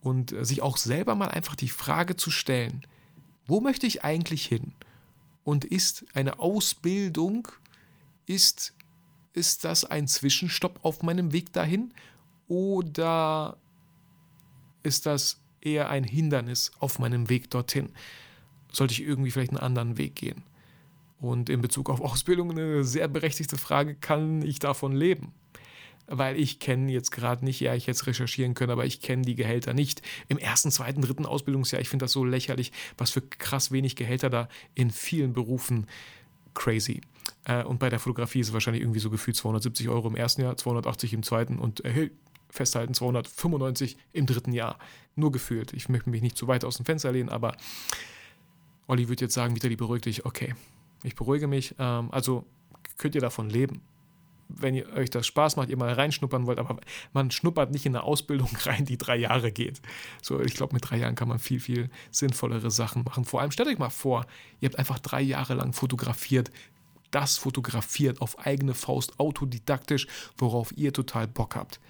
[0.00, 2.86] Und äh, sich auch selber mal einfach die Frage zu stellen,
[3.46, 4.72] wo möchte ich eigentlich hin?
[5.44, 7.48] und ist eine Ausbildung,
[8.26, 8.74] ist,
[9.32, 11.92] ist das ein Zwischenstopp auf meinem Weg dahin
[12.48, 13.56] oder
[14.82, 17.90] ist das eher ein Hindernis auf meinem Weg dorthin?
[18.72, 20.42] Sollte ich irgendwie vielleicht einen anderen Weg gehen?
[21.20, 25.32] Und in Bezug auf Ausbildung eine sehr berechtigte Frage, kann ich davon leben?
[26.10, 29.22] weil ich kenne jetzt gerade nicht, ja, ich hätte es recherchieren können, aber ich kenne
[29.22, 30.02] die Gehälter nicht.
[30.26, 34.28] Im ersten, zweiten, dritten Ausbildungsjahr, ich finde das so lächerlich, was für krass wenig Gehälter
[34.28, 35.86] da in vielen Berufen
[36.52, 37.00] crazy.
[37.44, 40.42] Äh, und bei der Fotografie ist es wahrscheinlich irgendwie so gefühlt 270 Euro im ersten
[40.42, 42.10] Jahr, 280 im zweiten und äh,
[42.48, 44.78] festhalten 295 im dritten Jahr.
[45.14, 45.72] Nur gefühlt.
[45.72, 47.56] Ich möchte mich nicht zu weit aus dem Fenster lehnen, aber
[48.88, 50.26] Olli wird jetzt sagen, Vitali, beruhig dich.
[50.26, 50.54] Okay,
[51.02, 51.74] ich beruhige mich.
[51.78, 52.44] Ähm, also
[52.98, 53.82] könnt ihr davon leben
[54.56, 56.78] wenn ihr euch das Spaß macht, ihr mal reinschnuppern wollt, aber
[57.12, 59.80] man schnuppert nicht in eine Ausbildung rein, die drei Jahre geht.
[60.22, 63.24] So, ich glaube, mit drei Jahren kann man viel, viel sinnvollere Sachen machen.
[63.24, 64.26] Vor allem stellt euch mal vor,
[64.60, 66.50] ihr habt einfach drei Jahre lang fotografiert,
[67.10, 71.80] das fotografiert auf eigene Faust, autodidaktisch, worauf ihr total Bock habt.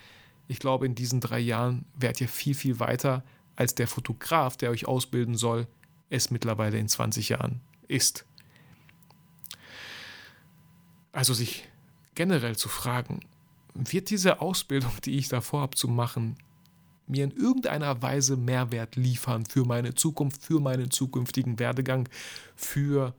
[0.48, 3.22] Ich glaube, in diesen drei Jahren werdet ihr viel, viel weiter
[3.54, 5.66] als der Fotograf, der euch ausbilden soll,
[6.08, 8.24] es mittlerweile in 20 Jahren ist.
[11.12, 11.68] Also sich
[12.14, 13.20] generell zu fragen,
[13.74, 16.36] wird diese Ausbildung, die ich davor habe zu machen,
[17.06, 22.08] mir in irgendeiner Weise Mehrwert liefern für meine Zukunft, für meinen zukünftigen Werdegang,
[22.54, 23.14] für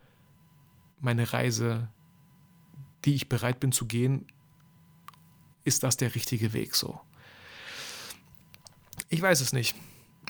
[1.00, 1.90] meine Reise,
[3.04, 4.26] die ich bereit bin zu gehen,
[5.64, 7.00] ist das der richtige Weg so?
[9.10, 9.76] Ich weiß es nicht.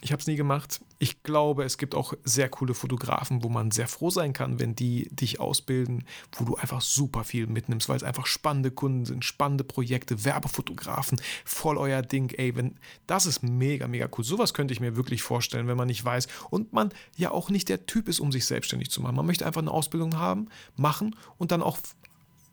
[0.04, 0.82] Ich habe es nie gemacht.
[0.98, 4.74] Ich glaube, es gibt auch sehr coole Fotografen, wo man sehr froh sein kann, wenn
[4.74, 9.24] die dich ausbilden, wo du einfach super viel mitnimmst, weil es einfach spannende Kunden sind,
[9.24, 12.32] spannende Projekte, Werbefotografen, voll euer Ding.
[12.32, 14.24] Ey, wenn das ist mega, mega cool.
[14.24, 17.70] Sowas könnte ich mir wirklich vorstellen, wenn man nicht weiß und man ja auch nicht
[17.70, 19.16] der Typ ist, um sich selbstständig zu machen.
[19.16, 21.78] Man möchte einfach eine Ausbildung haben, machen und dann auch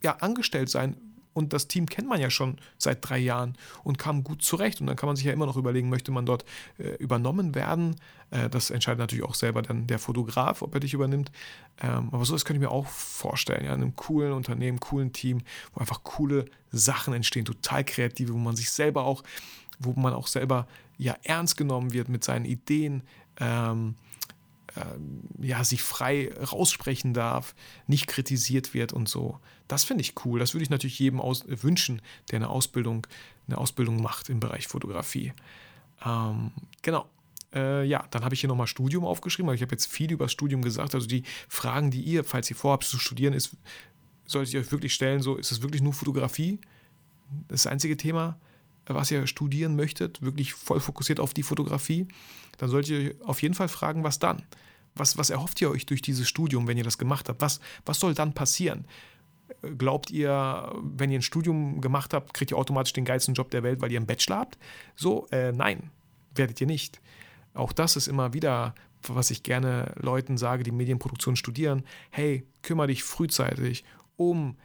[0.02, 0.96] ja, angestellt sein,
[1.38, 4.81] und das Team kennt man ja schon seit drei Jahren und kam gut zurecht.
[4.81, 6.44] Und dann kann man sich ja immer noch überlegen, möchte man dort
[6.79, 7.94] äh, übernommen werden?
[8.31, 11.31] Äh, das entscheidet natürlich auch selber dann der Fotograf, ob er dich übernimmt.
[11.81, 15.12] Ähm, aber so das könnte ich mir auch vorstellen, ja, in einem coolen Unternehmen, coolen
[15.12, 19.22] Team, wo einfach coole Sachen entstehen, total kreative, wo man sich selber auch,
[19.79, 20.66] wo man auch selber
[20.98, 23.03] ja ernst genommen wird mit seinen Ideen.
[23.38, 24.08] Ähm, äh,
[25.40, 27.54] ja, sich frei raussprechen darf,
[27.87, 29.38] nicht kritisiert wird und so.
[29.66, 30.38] Das finde ich cool.
[30.38, 33.07] Das würde ich natürlich jedem aus wünschen, der eine Ausbildung,
[33.46, 35.33] eine Ausbildung macht im Bereich Fotografie.
[36.04, 36.52] Ähm,
[36.83, 37.09] genau.
[37.54, 40.28] Äh, ja, dann habe ich hier nochmal Studium aufgeschrieben, weil ich habe jetzt viel über
[40.28, 40.94] Studium gesagt.
[40.94, 43.57] Also die Fragen, die ihr, falls ihr vorhabt zu studieren, ist,
[44.26, 46.61] solltet ihr euch wirklich stellen, so ist es wirklich nur Fotografie?
[47.48, 48.38] Das einzige Thema,
[48.88, 52.09] was ihr studieren möchtet, wirklich voll fokussiert auf die Fotografie,
[52.59, 54.42] dann solltet ihr auf jeden Fall fragen, was dann?
[54.94, 57.40] Was, was erhofft ihr euch durch dieses Studium, wenn ihr das gemacht habt?
[57.40, 58.85] Was, was soll dann passieren?
[59.77, 63.62] Glaubt ihr, wenn ihr ein Studium gemacht habt, kriegt ihr automatisch den geilsten Job der
[63.62, 64.59] Welt, weil ihr einen Bachelor habt?
[64.96, 65.90] So, äh, nein,
[66.35, 67.01] werdet ihr nicht.
[67.55, 68.74] Auch das ist immer wieder,
[69.07, 71.85] was ich gerne Leuten sage, die Medienproduktion studieren.
[72.11, 73.85] Hey, kümmere dich frühzeitig
[74.16, 74.57] um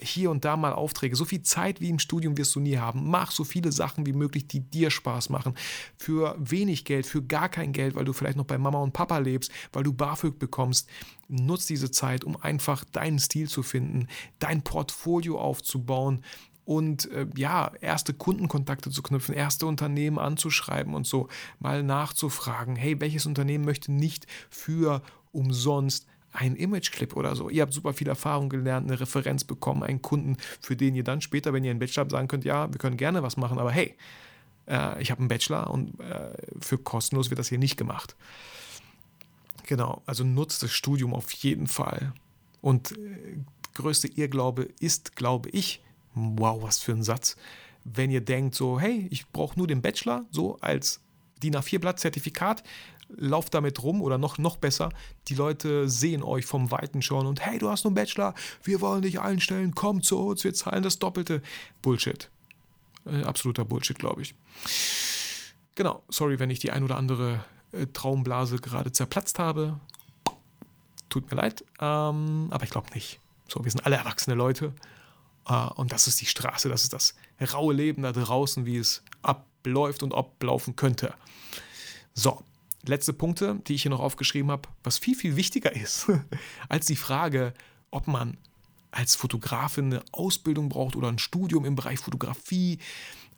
[0.00, 1.16] hier und da mal Aufträge.
[1.16, 3.10] So viel Zeit wie im Studium wirst du nie haben.
[3.10, 5.54] Mach so viele Sachen wie möglich, die dir Spaß machen.
[5.96, 9.18] Für wenig Geld, für gar kein Geld, weil du vielleicht noch bei Mama und Papa
[9.18, 10.88] lebst, weil du BAföG bekommst.
[11.28, 14.08] Nutz diese Zeit, um einfach deinen Stil zu finden,
[14.38, 16.24] dein Portfolio aufzubauen
[16.64, 23.00] und äh, ja, erste Kundenkontakte zu knüpfen, erste Unternehmen anzuschreiben und so mal nachzufragen, hey,
[23.00, 27.48] welches Unternehmen möchte nicht für umsonst ein Imageclip oder so.
[27.48, 31.20] Ihr habt super viel Erfahrung gelernt, eine Referenz bekommen, einen Kunden, für den ihr dann
[31.20, 33.72] später, wenn ihr einen Bachelor habt, sagen könnt, ja, wir können gerne was machen, aber
[33.72, 33.96] hey,
[34.68, 38.16] äh, ich habe einen Bachelor und äh, für kostenlos wird das hier nicht gemacht.
[39.66, 42.12] Genau, also nutzt das Studium auf jeden Fall.
[42.60, 43.38] Und äh,
[43.74, 45.82] größte Irrglaube ist, glaube ich,
[46.14, 47.36] wow, was für ein Satz,
[47.84, 51.00] wenn ihr denkt so, hey, ich brauche nur den Bachelor, so als
[51.42, 52.62] DIN A4-Blatt-Zertifikat,
[53.16, 54.90] lauft damit rum oder noch, noch besser,
[55.28, 58.80] die Leute sehen euch vom Weiten schon und hey, du hast nur einen Bachelor, wir
[58.80, 61.42] wollen dich einstellen, komm zu uns, wir zahlen das Doppelte.
[61.82, 62.30] Bullshit.
[63.06, 64.34] Äh, absoluter Bullshit, glaube ich.
[65.74, 69.78] Genau, sorry, wenn ich die ein oder andere äh, Traumblase gerade zerplatzt habe.
[71.08, 73.20] Tut mir leid, ähm, aber ich glaube nicht.
[73.48, 74.72] So, wir sind alle erwachsene Leute.
[75.48, 77.14] Äh, und das ist die Straße, das ist das
[77.52, 81.14] raue Leben da draußen, wie es abläuft und ablaufen könnte.
[82.14, 82.42] So,
[82.86, 86.10] letzte Punkte, die ich hier noch aufgeschrieben habe, was viel, viel wichtiger ist
[86.68, 87.54] als die Frage,
[87.90, 88.36] ob man
[88.90, 92.78] als Fotografin eine Ausbildung braucht oder ein Studium im Bereich Fotografie,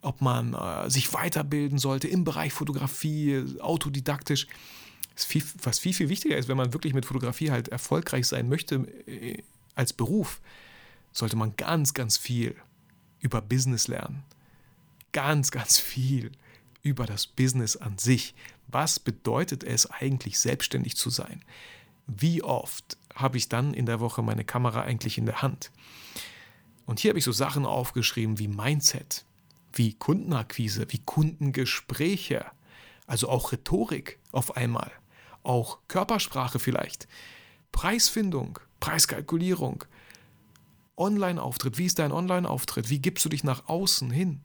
[0.00, 4.46] ob man äh, sich weiterbilden sollte im Bereich Fotografie, autodidaktisch.
[5.14, 8.76] Viel, was viel, viel wichtiger ist, wenn man wirklich mit Fotografie halt erfolgreich sein möchte
[9.06, 9.42] äh,
[9.74, 10.40] als Beruf,
[11.12, 12.56] sollte man ganz, ganz viel
[13.20, 14.22] über Business lernen.
[15.12, 16.32] Ganz, ganz viel
[16.82, 18.34] über das Business an sich.
[18.68, 21.44] Was bedeutet es eigentlich, selbstständig zu sein?
[22.06, 25.70] Wie oft habe ich dann in der Woche meine Kamera eigentlich in der Hand?
[26.84, 29.24] Und hier habe ich so Sachen aufgeschrieben wie Mindset,
[29.72, 32.44] wie Kundenakquise, wie Kundengespräche,
[33.06, 34.90] also auch Rhetorik auf einmal,
[35.42, 37.06] auch Körpersprache vielleicht,
[37.70, 39.84] Preisfindung, Preiskalkulierung,
[40.96, 44.40] Online-Auftritt, wie ist dein Online-Auftritt, wie gibst du dich nach außen hin?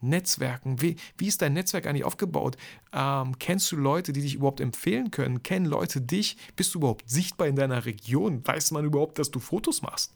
[0.00, 0.80] Netzwerken?
[0.80, 2.56] Wie, wie ist dein Netzwerk eigentlich aufgebaut?
[2.92, 5.42] Ähm, kennst du Leute, die dich überhaupt empfehlen können?
[5.42, 6.36] Kennen Leute dich?
[6.56, 8.46] Bist du überhaupt sichtbar in deiner Region?
[8.46, 10.14] Weiß man überhaupt, dass du Fotos machst?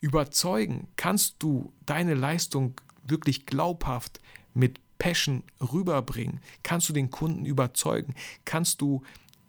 [0.00, 4.20] Überzeugen, kannst du deine Leistung wirklich glaubhaft
[4.54, 6.40] mit Passion rüberbringen?
[6.62, 8.14] Kannst du den Kunden überzeugen?
[8.44, 9.02] Kannst du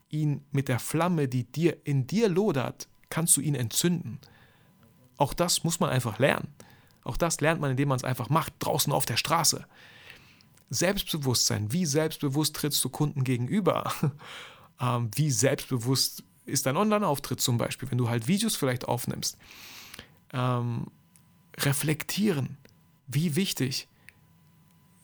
[0.10, 4.20] ihn mit der Flamme, die dir in dir lodert, kannst du ihn entzünden?
[5.18, 6.54] Auch das muss man einfach lernen.
[7.04, 9.66] Auch das lernt man, indem man es einfach macht, draußen auf der Straße.
[10.70, 13.92] Selbstbewusstsein, wie selbstbewusst trittst du Kunden gegenüber?
[14.82, 19.38] ähm, wie selbstbewusst ist dein Online-Auftritt zum Beispiel, wenn du halt Videos vielleicht aufnimmst?
[20.34, 20.88] Ähm,
[21.58, 22.58] reflektieren,
[23.08, 23.88] wie wichtig.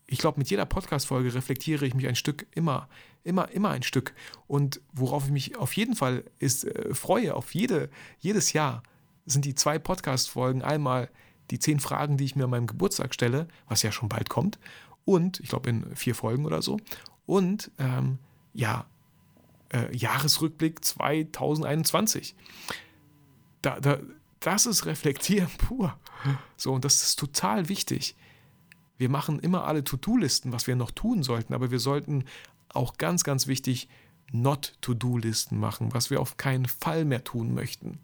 [0.05, 2.87] Ich glaube, mit jeder Podcast-Folge reflektiere ich mich ein Stück immer,
[3.25, 4.13] immer, immer ein Stück.
[4.47, 8.83] Und worauf ich mich auf jeden Fall ist, äh, freue, auf jede, jedes Jahr,
[9.25, 11.09] sind die zwei Podcast-Folgen einmal
[11.51, 14.59] die zehn Fragen, die ich mir an meinem Geburtstag stelle, was ja schon bald kommt,
[15.05, 16.79] und ich glaube in vier Folgen oder so,
[17.25, 18.19] und ähm,
[18.53, 18.85] ja,
[19.69, 22.35] äh, Jahresrückblick 2021.
[23.61, 23.99] Da, da,
[24.39, 25.97] das ist Reflektieren pur.
[26.55, 28.15] So, und das ist total wichtig.
[28.97, 32.25] Wir machen immer alle To-Do-Listen, was wir noch tun sollten, aber wir sollten
[32.69, 33.87] auch ganz, ganz wichtig
[34.31, 37.99] Not-To-Do-Listen machen, was wir auf keinen Fall mehr tun möchten.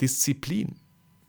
[0.00, 0.76] Disziplin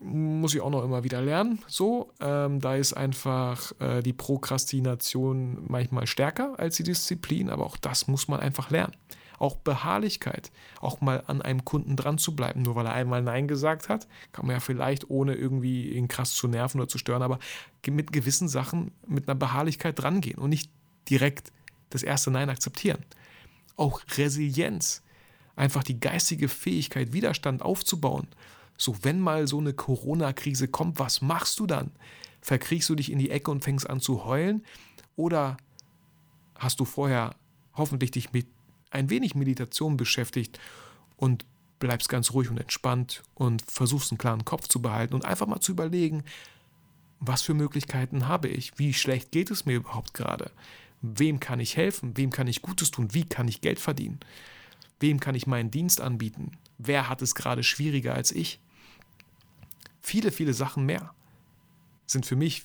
[0.04, 1.60] muss ich auch noch immer wieder lernen.
[1.68, 7.78] So, ähm, da ist einfach äh, die Prokrastination manchmal stärker als die Disziplin, aber auch
[7.78, 8.94] das muss man einfach lernen.
[9.38, 12.64] Auch Beharrlichkeit, auch mal an einem Kunden dran zu bleiben.
[12.64, 16.34] Nur weil er einmal Nein gesagt hat, kann man ja vielleicht, ohne irgendwie ihn krass
[16.34, 17.40] zu nerven oder zu stören, aber
[17.88, 20.72] mit gewissen Sachen mit einer Beharrlichkeit drangehen und nicht
[21.10, 21.52] direkt
[21.90, 23.04] das erste Nein akzeptieren.
[23.76, 25.02] auch Resilienz,
[25.56, 28.28] einfach die geistige Fähigkeit, Widerstand aufzubauen.
[28.82, 31.92] So, wenn mal so eine Corona-Krise kommt, was machst du dann?
[32.42, 34.66] Verkriechst du dich in die Ecke und fängst an zu heulen?
[35.16, 35.58] Oder
[36.56, 37.36] hast du vorher
[37.76, 38.48] hoffentlich dich mit
[38.90, 40.60] ein wenig Meditation beschäftigt
[41.16, 41.46] und
[41.78, 45.60] bleibst ganz ruhig und entspannt und versuchst einen klaren Kopf zu behalten und einfach mal
[45.60, 46.24] zu überlegen,
[47.20, 48.80] was für Möglichkeiten habe ich?
[48.80, 50.50] Wie schlecht geht es mir überhaupt gerade?
[51.04, 52.18] Wem kann ich helfen?
[52.18, 53.14] Wem kann ich Gutes tun?
[53.14, 54.20] Wie kann ich Geld verdienen?
[55.00, 56.54] Wem kann ich meinen Dienst anbieten?
[56.80, 58.60] Wer hat es gerade schwieriger als ich?
[60.02, 61.14] Viele, viele Sachen mehr
[62.08, 62.64] sind für mich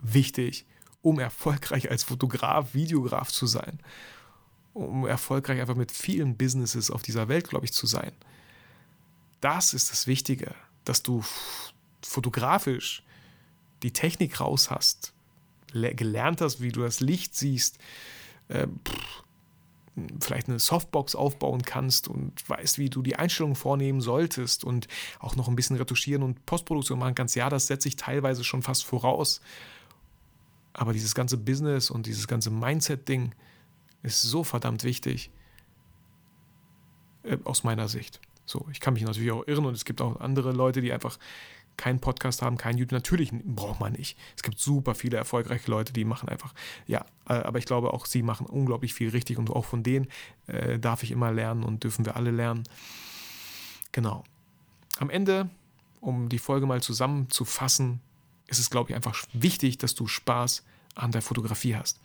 [0.00, 0.66] wichtig,
[1.02, 3.80] um erfolgreich als Fotograf, Videograf zu sein.
[4.74, 8.12] Um erfolgreich einfach mit vielen Businesses auf dieser Welt, glaube ich, zu sein.
[9.40, 10.54] Das ist das Wichtige,
[10.84, 11.24] dass du
[12.02, 13.02] fotografisch
[13.82, 15.12] die Technik raus hast,
[15.72, 17.78] gelernt hast, wie du das Licht siehst,
[18.48, 18.66] äh,
[20.20, 25.36] vielleicht eine Softbox aufbauen kannst und weißt, wie du die Einstellungen vornehmen solltest und auch
[25.36, 28.84] noch ein bisschen retuschieren und Postproduktion machen kannst, ja, das setze ich teilweise schon fast
[28.84, 29.40] voraus.
[30.72, 33.34] Aber dieses ganze Business und dieses ganze Mindset-Ding
[34.02, 35.30] ist so verdammt wichtig.
[37.28, 38.20] Äh, aus meiner Sicht.
[38.44, 41.18] So, ich kann mich natürlich auch irren und es gibt auch andere Leute, die einfach
[41.78, 42.92] keinen Podcast haben, kein YouTube.
[42.92, 44.18] Natürlich braucht man nicht.
[44.36, 46.52] Es gibt super viele erfolgreiche Leute, die machen einfach,
[46.86, 50.08] ja, äh, aber ich glaube auch, sie machen unglaublich viel richtig und auch von denen
[50.48, 52.64] äh, darf ich immer lernen und dürfen wir alle lernen.
[53.92, 54.24] Genau.
[54.98, 55.48] Am Ende,
[56.00, 58.00] um die Folge mal zusammenzufassen,
[58.48, 60.64] ist es, glaube ich, einfach wichtig, dass du Spaß
[60.94, 62.00] an der Fotografie hast.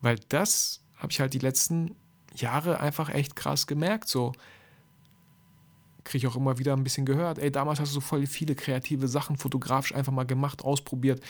[0.00, 1.96] Weil das habe ich halt die letzten
[2.34, 4.08] Jahre einfach echt krass gemerkt.
[4.08, 4.32] So,
[6.04, 8.54] kriege ich auch immer wieder ein bisschen gehört, ey, damals hast du so voll viele
[8.54, 11.22] kreative Sachen fotografisch einfach mal gemacht, ausprobiert.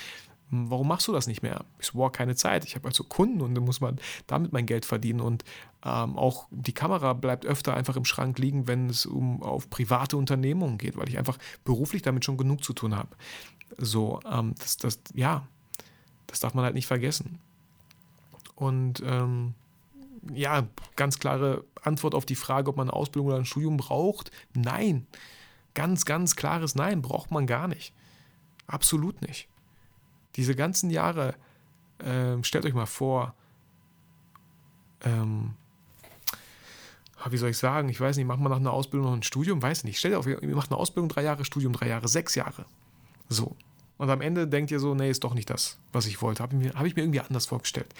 [0.50, 1.64] Hm, warum machst du das nicht mehr?
[1.78, 2.64] Ich so, boah, keine Zeit.
[2.64, 5.20] Ich habe also Kunden und dann muss man damit mein Geld verdienen.
[5.20, 5.44] Und
[5.84, 10.16] ähm, auch die Kamera bleibt öfter einfach im Schrank liegen, wenn es um auf private
[10.16, 13.16] Unternehmungen geht, weil ich einfach beruflich damit schon genug zu tun habe.
[13.78, 15.46] So, ähm, das, das, ja,
[16.26, 17.38] das darf man halt nicht vergessen.
[18.56, 19.54] Und ähm,
[20.32, 24.30] ja, ganz klare Antwort auf die Frage, ob man eine Ausbildung oder ein Studium braucht.
[24.54, 25.06] Nein.
[25.74, 27.94] Ganz, ganz klares Nein, braucht man gar nicht.
[28.66, 29.48] Absolut nicht.
[30.36, 31.34] Diese ganzen Jahre,
[31.98, 33.34] äh, stellt euch mal vor,
[35.02, 35.54] ähm,
[37.28, 39.60] wie soll ich sagen, ich weiß nicht, macht man nach einer Ausbildung noch ein Studium?
[39.60, 39.98] Weiß nicht.
[39.98, 42.64] Stellt auf, ihr macht eine Ausbildung drei Jahre, Studium drei Jahre, sechs Jahre.
[43.28, 43.56] So.
[43.98, 46.42] Und am Ende denkt ihr so, nee, ist doch nicht das, was ich wollte.
[46.42, 47.94] Habe ich, hab ich mir irgendwie anders vorgestellt.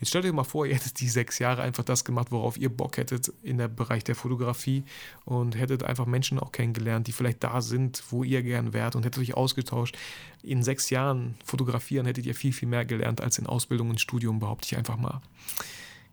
[0.00, 2.68] Jetzt stellt euch mal vor, ihr hättet die sechs Jahre einfach das gemacht, worauf ihr
[2.68, 4.84] Bock hättet in der Bereich der Fotografie
[5.24, 9.04] und hättet einfach Menschen auch kennengelernt, die vielleicht da sind, wo ihr gern wärt und
[9.04, 9.96] hättet euch ausgetauscht.
[10.42, 14.40] In sechs Jahren fotografieren hättet ihr viel, viel mehr gelernt als in Ausbildung und Studium,
[14.40, 15.20] behaupte ich einfach mal.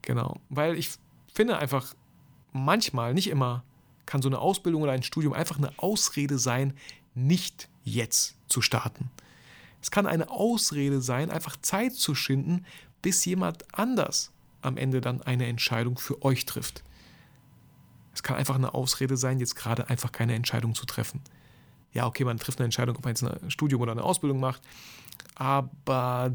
[0.04, 0.92] Genau, weil ich
[1.34, 1.96] finde einfach,
[2.54, 3.64] manchmal, nicht immer,
[4.06, 6.74] kann so eine Ausbildung oder ein Studium einfach eine Ausrede sein,
[7.16, 9.10] nicht jetzt zu starten.
[9.82, 12.66] Es kann eine Ausrede sein, einfach Zeit zu schinden,
[13.02, 16.84] bis jemand anders am Ende dann eine Entscheidung für euch trifft.
[18.14, 21.22] Es kann einfach eine Ausrede sein, jetzt gerade einfach keine Entscheidung zu treffen.
[21.94, 24.62] Ja, okay, man trifft eine Entscheidung, ob man jetzt ein Studium oder eine Ausbildung macht,
[25.36, 26.34] aber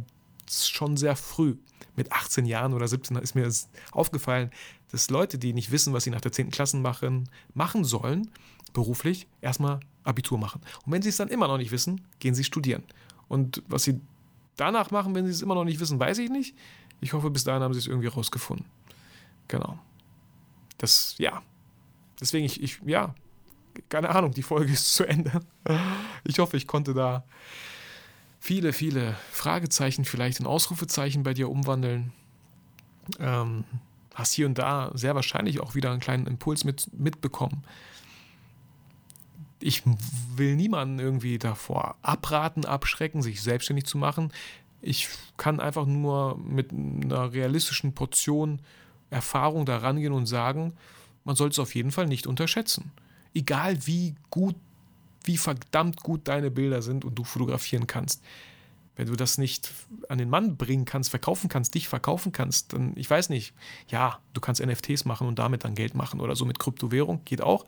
[0.51, 1.57] schon sehr früh.
[1.97, 3.51] Mit 18 Jahren oder 17 ist mir
[3.91, 4.51] aufgefallen,
[4.91, 6.51] dass Leute, die nicht wissen, was sie nach der 10.
[6.51, 8.31] Klasse machen, machen sollen,
[8.73, 10.61] beruflich, erstmal Abitur machen.
[10.85, 12.83] Und wenn sie es dann immer noch nicht wissen, gehen sie studieren.
[13.29, 14.01] Und was sie
[14.57, 16.55] danach machen, wenn sie es immer noch nicht wissen, weiß ich nicht.
[17.01, 18.67] Ich hoffe, bis dahin haben sie es irgendwie rausgefunden.
[19.49, 19.79] Genau.
[20.79, 21.43] Das, ja.
[22.21, 23.15] Deswegen, ich, ich, ja,
[23.89, 25.41] keine Ahnung, die Folge ist zu Ende.
[26.25, 27.25] Ich hoffe, ich konnte da
[28.41, 32.13] viele, viele Fragezeichen vielleicht in Ausrufezeichen bei dir umwandeln.
[33.19, 33.65] Ähm,
[34.15, 37.63] hast hier und da sehr wahrscheinlich auch wieder einen kleinen Impuls mit, mitbekommen
[39.61, 39.83] ich
[40.35, 44.33] will niemanden irgendwie davor abraten, abschrecken, sich selbstständig zu machen.
[44.83, 48.61] Ich kann einfach nur mit einer realistischen Portion
[49.11, 50.75] Erfahrung da rangehen und sagen,
[51.25, 52.93] man sollte es auf jeden Fall nicht unterschätzen.
[53.35, 54.57] Egal wie gut,
[55.25, 58.23] wie verdammt gut deine Bilder sind und du fotografieren kannst.
[58.95, 59.73] Wenn du das nicht
[60.09, 63.55] an den Mann bringen kannst, verkaufen kannst, dich verkaufen kannst, dann, ich weiß nicht,
[63.89, 67.43] ja, du kannst NFTs machen und damit dann Geld machen oder so mit Kryptowährung, geht
[67.43, 67.67] auch.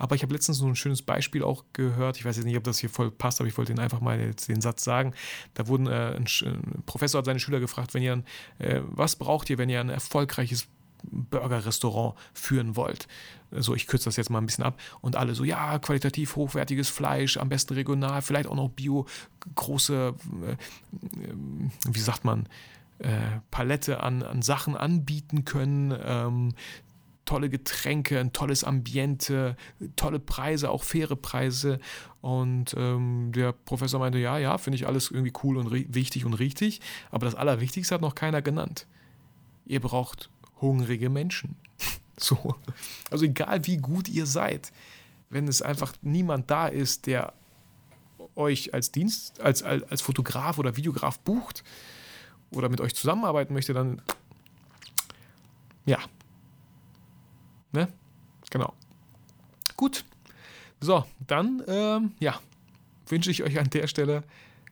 [0.00, 2.16] Aber ich habe letztens so ein schönes Beispiel auch gehört.
[2.16, 4.18] Ich weiß jetzt nicht, ob das hier voll passt, aber ich wollte Ihnen einfach mal
[4.18, 5.12] jetzt den Satz sagen.
[5.54, 8.22] Da wurden äh, ein, ein, Professor hat seine Schüler gefragt, wenn ihr,
[8.58, 10.68] äh, was braucht ihr, wenn ihr ein erfolgreiches
[11.02, 13.08] Burger-Restaurant führen wollt.
[13.50, 14.80] So, ich kürze das jetzt mal ein bisschen ab.
[15.02, 19.06] Und alle so, ja, qualitativ hochwertiges Fleisch, am besten regional, vielleicht auch noch Bio,
[19.54, 20.14] große,
[20.46, 20.56] äh,
[21.90, 22.48] wie sagt man,
[23.00, 25.94] äh, Palette an, an Sachen anbieten können.
[26.02, 26.54] Ähm,
[27.30, 29.56] tolle Getränke, ein tolles Ambiente,
[29.94, 31.78] tolle Preise, auch faire Preise.
[32.22, 36.34] Und ähm, der Professor meinte, ja, ja, finde ich alles irgendwie cool und wichtig und
[36.34, 36.80] richtig.
[37.12, 38.88] Aber das Allerwichtigste hat noch keiner genannt.
[39.64, 40.28] Ihr braucht
[40.60, 41.54] hungrige Menschen.
[42.16, 42.56] so.
[43.12, 44.72] Also egal wie gut ihr seid,
[45.28, 47.32] wenn es einfach niemand da ist, der
[48.34, 51.62] euch als Dienst, als, als, als Fotograf oder Videograf bucht
[52.50, 54.02] oder mit euch zusammenarbeiten möchte, dann
[55.86, 56.00] ja,
[57.72, 57.88] Ne?
[58.50, 58.74] Genau.
[59.76, 60.04] Gut.
[60.80, 62.40] So, dann, ähm, ja,
[63.06, 64.22] wünsche ich euch an der Stelle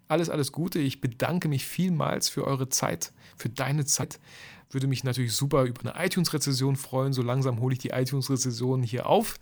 [0.09, 0.79] alles, alles Gute.
[0.79, 4.19] Ich bedanke mich vielmals für eure Zeit, für deine Zeit.
[4.71, 7.13] Würde mich natürlich super über eine iTunes-Rezession freuen.
[7.13, 9.39] So langsam hole ich die iTunes-Rezession hier auf.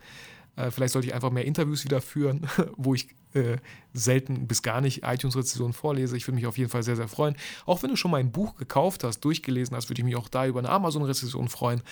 [0.57, 2.47] Äh, vielleicht sollte ich einfach mehr Interviews wieder führen,
[2.77, 3.59] wo ich äh,
[3.93, 6.17] selten bis gar nicht iTunes-Rezensionen vorlese.
[6.17, 7.37] Ich würde mich auf jeden Fall sehr, sehr freuen.
[7.67, 10.47] Auch wenn du schon mein Buch gekauft hast, durchgelesen hast, würde ich mich auch da
[10.47, 11.83] über eine Amazon-Rezension freuen.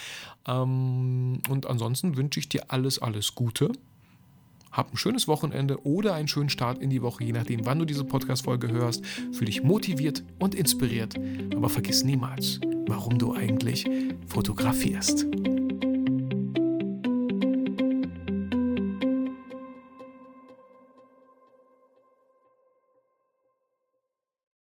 [0.47, 3.71] Ähm, und ansonsten wünsche ich dir alles, alles Gute.
[4.73, 7.85] Hab ein schönes Wochenende oder einen schönen Start in die Woche, je nachdem, wann du
[7.85, 9.07] diese Podcast-Folge hörst.
[9.33, 11.15] Fühl dich motiviert und inspiriert.
[11.55, 13.87] Aber vergiss niemals, warum du eigentlich
[14.27, 15.27] fotografierst.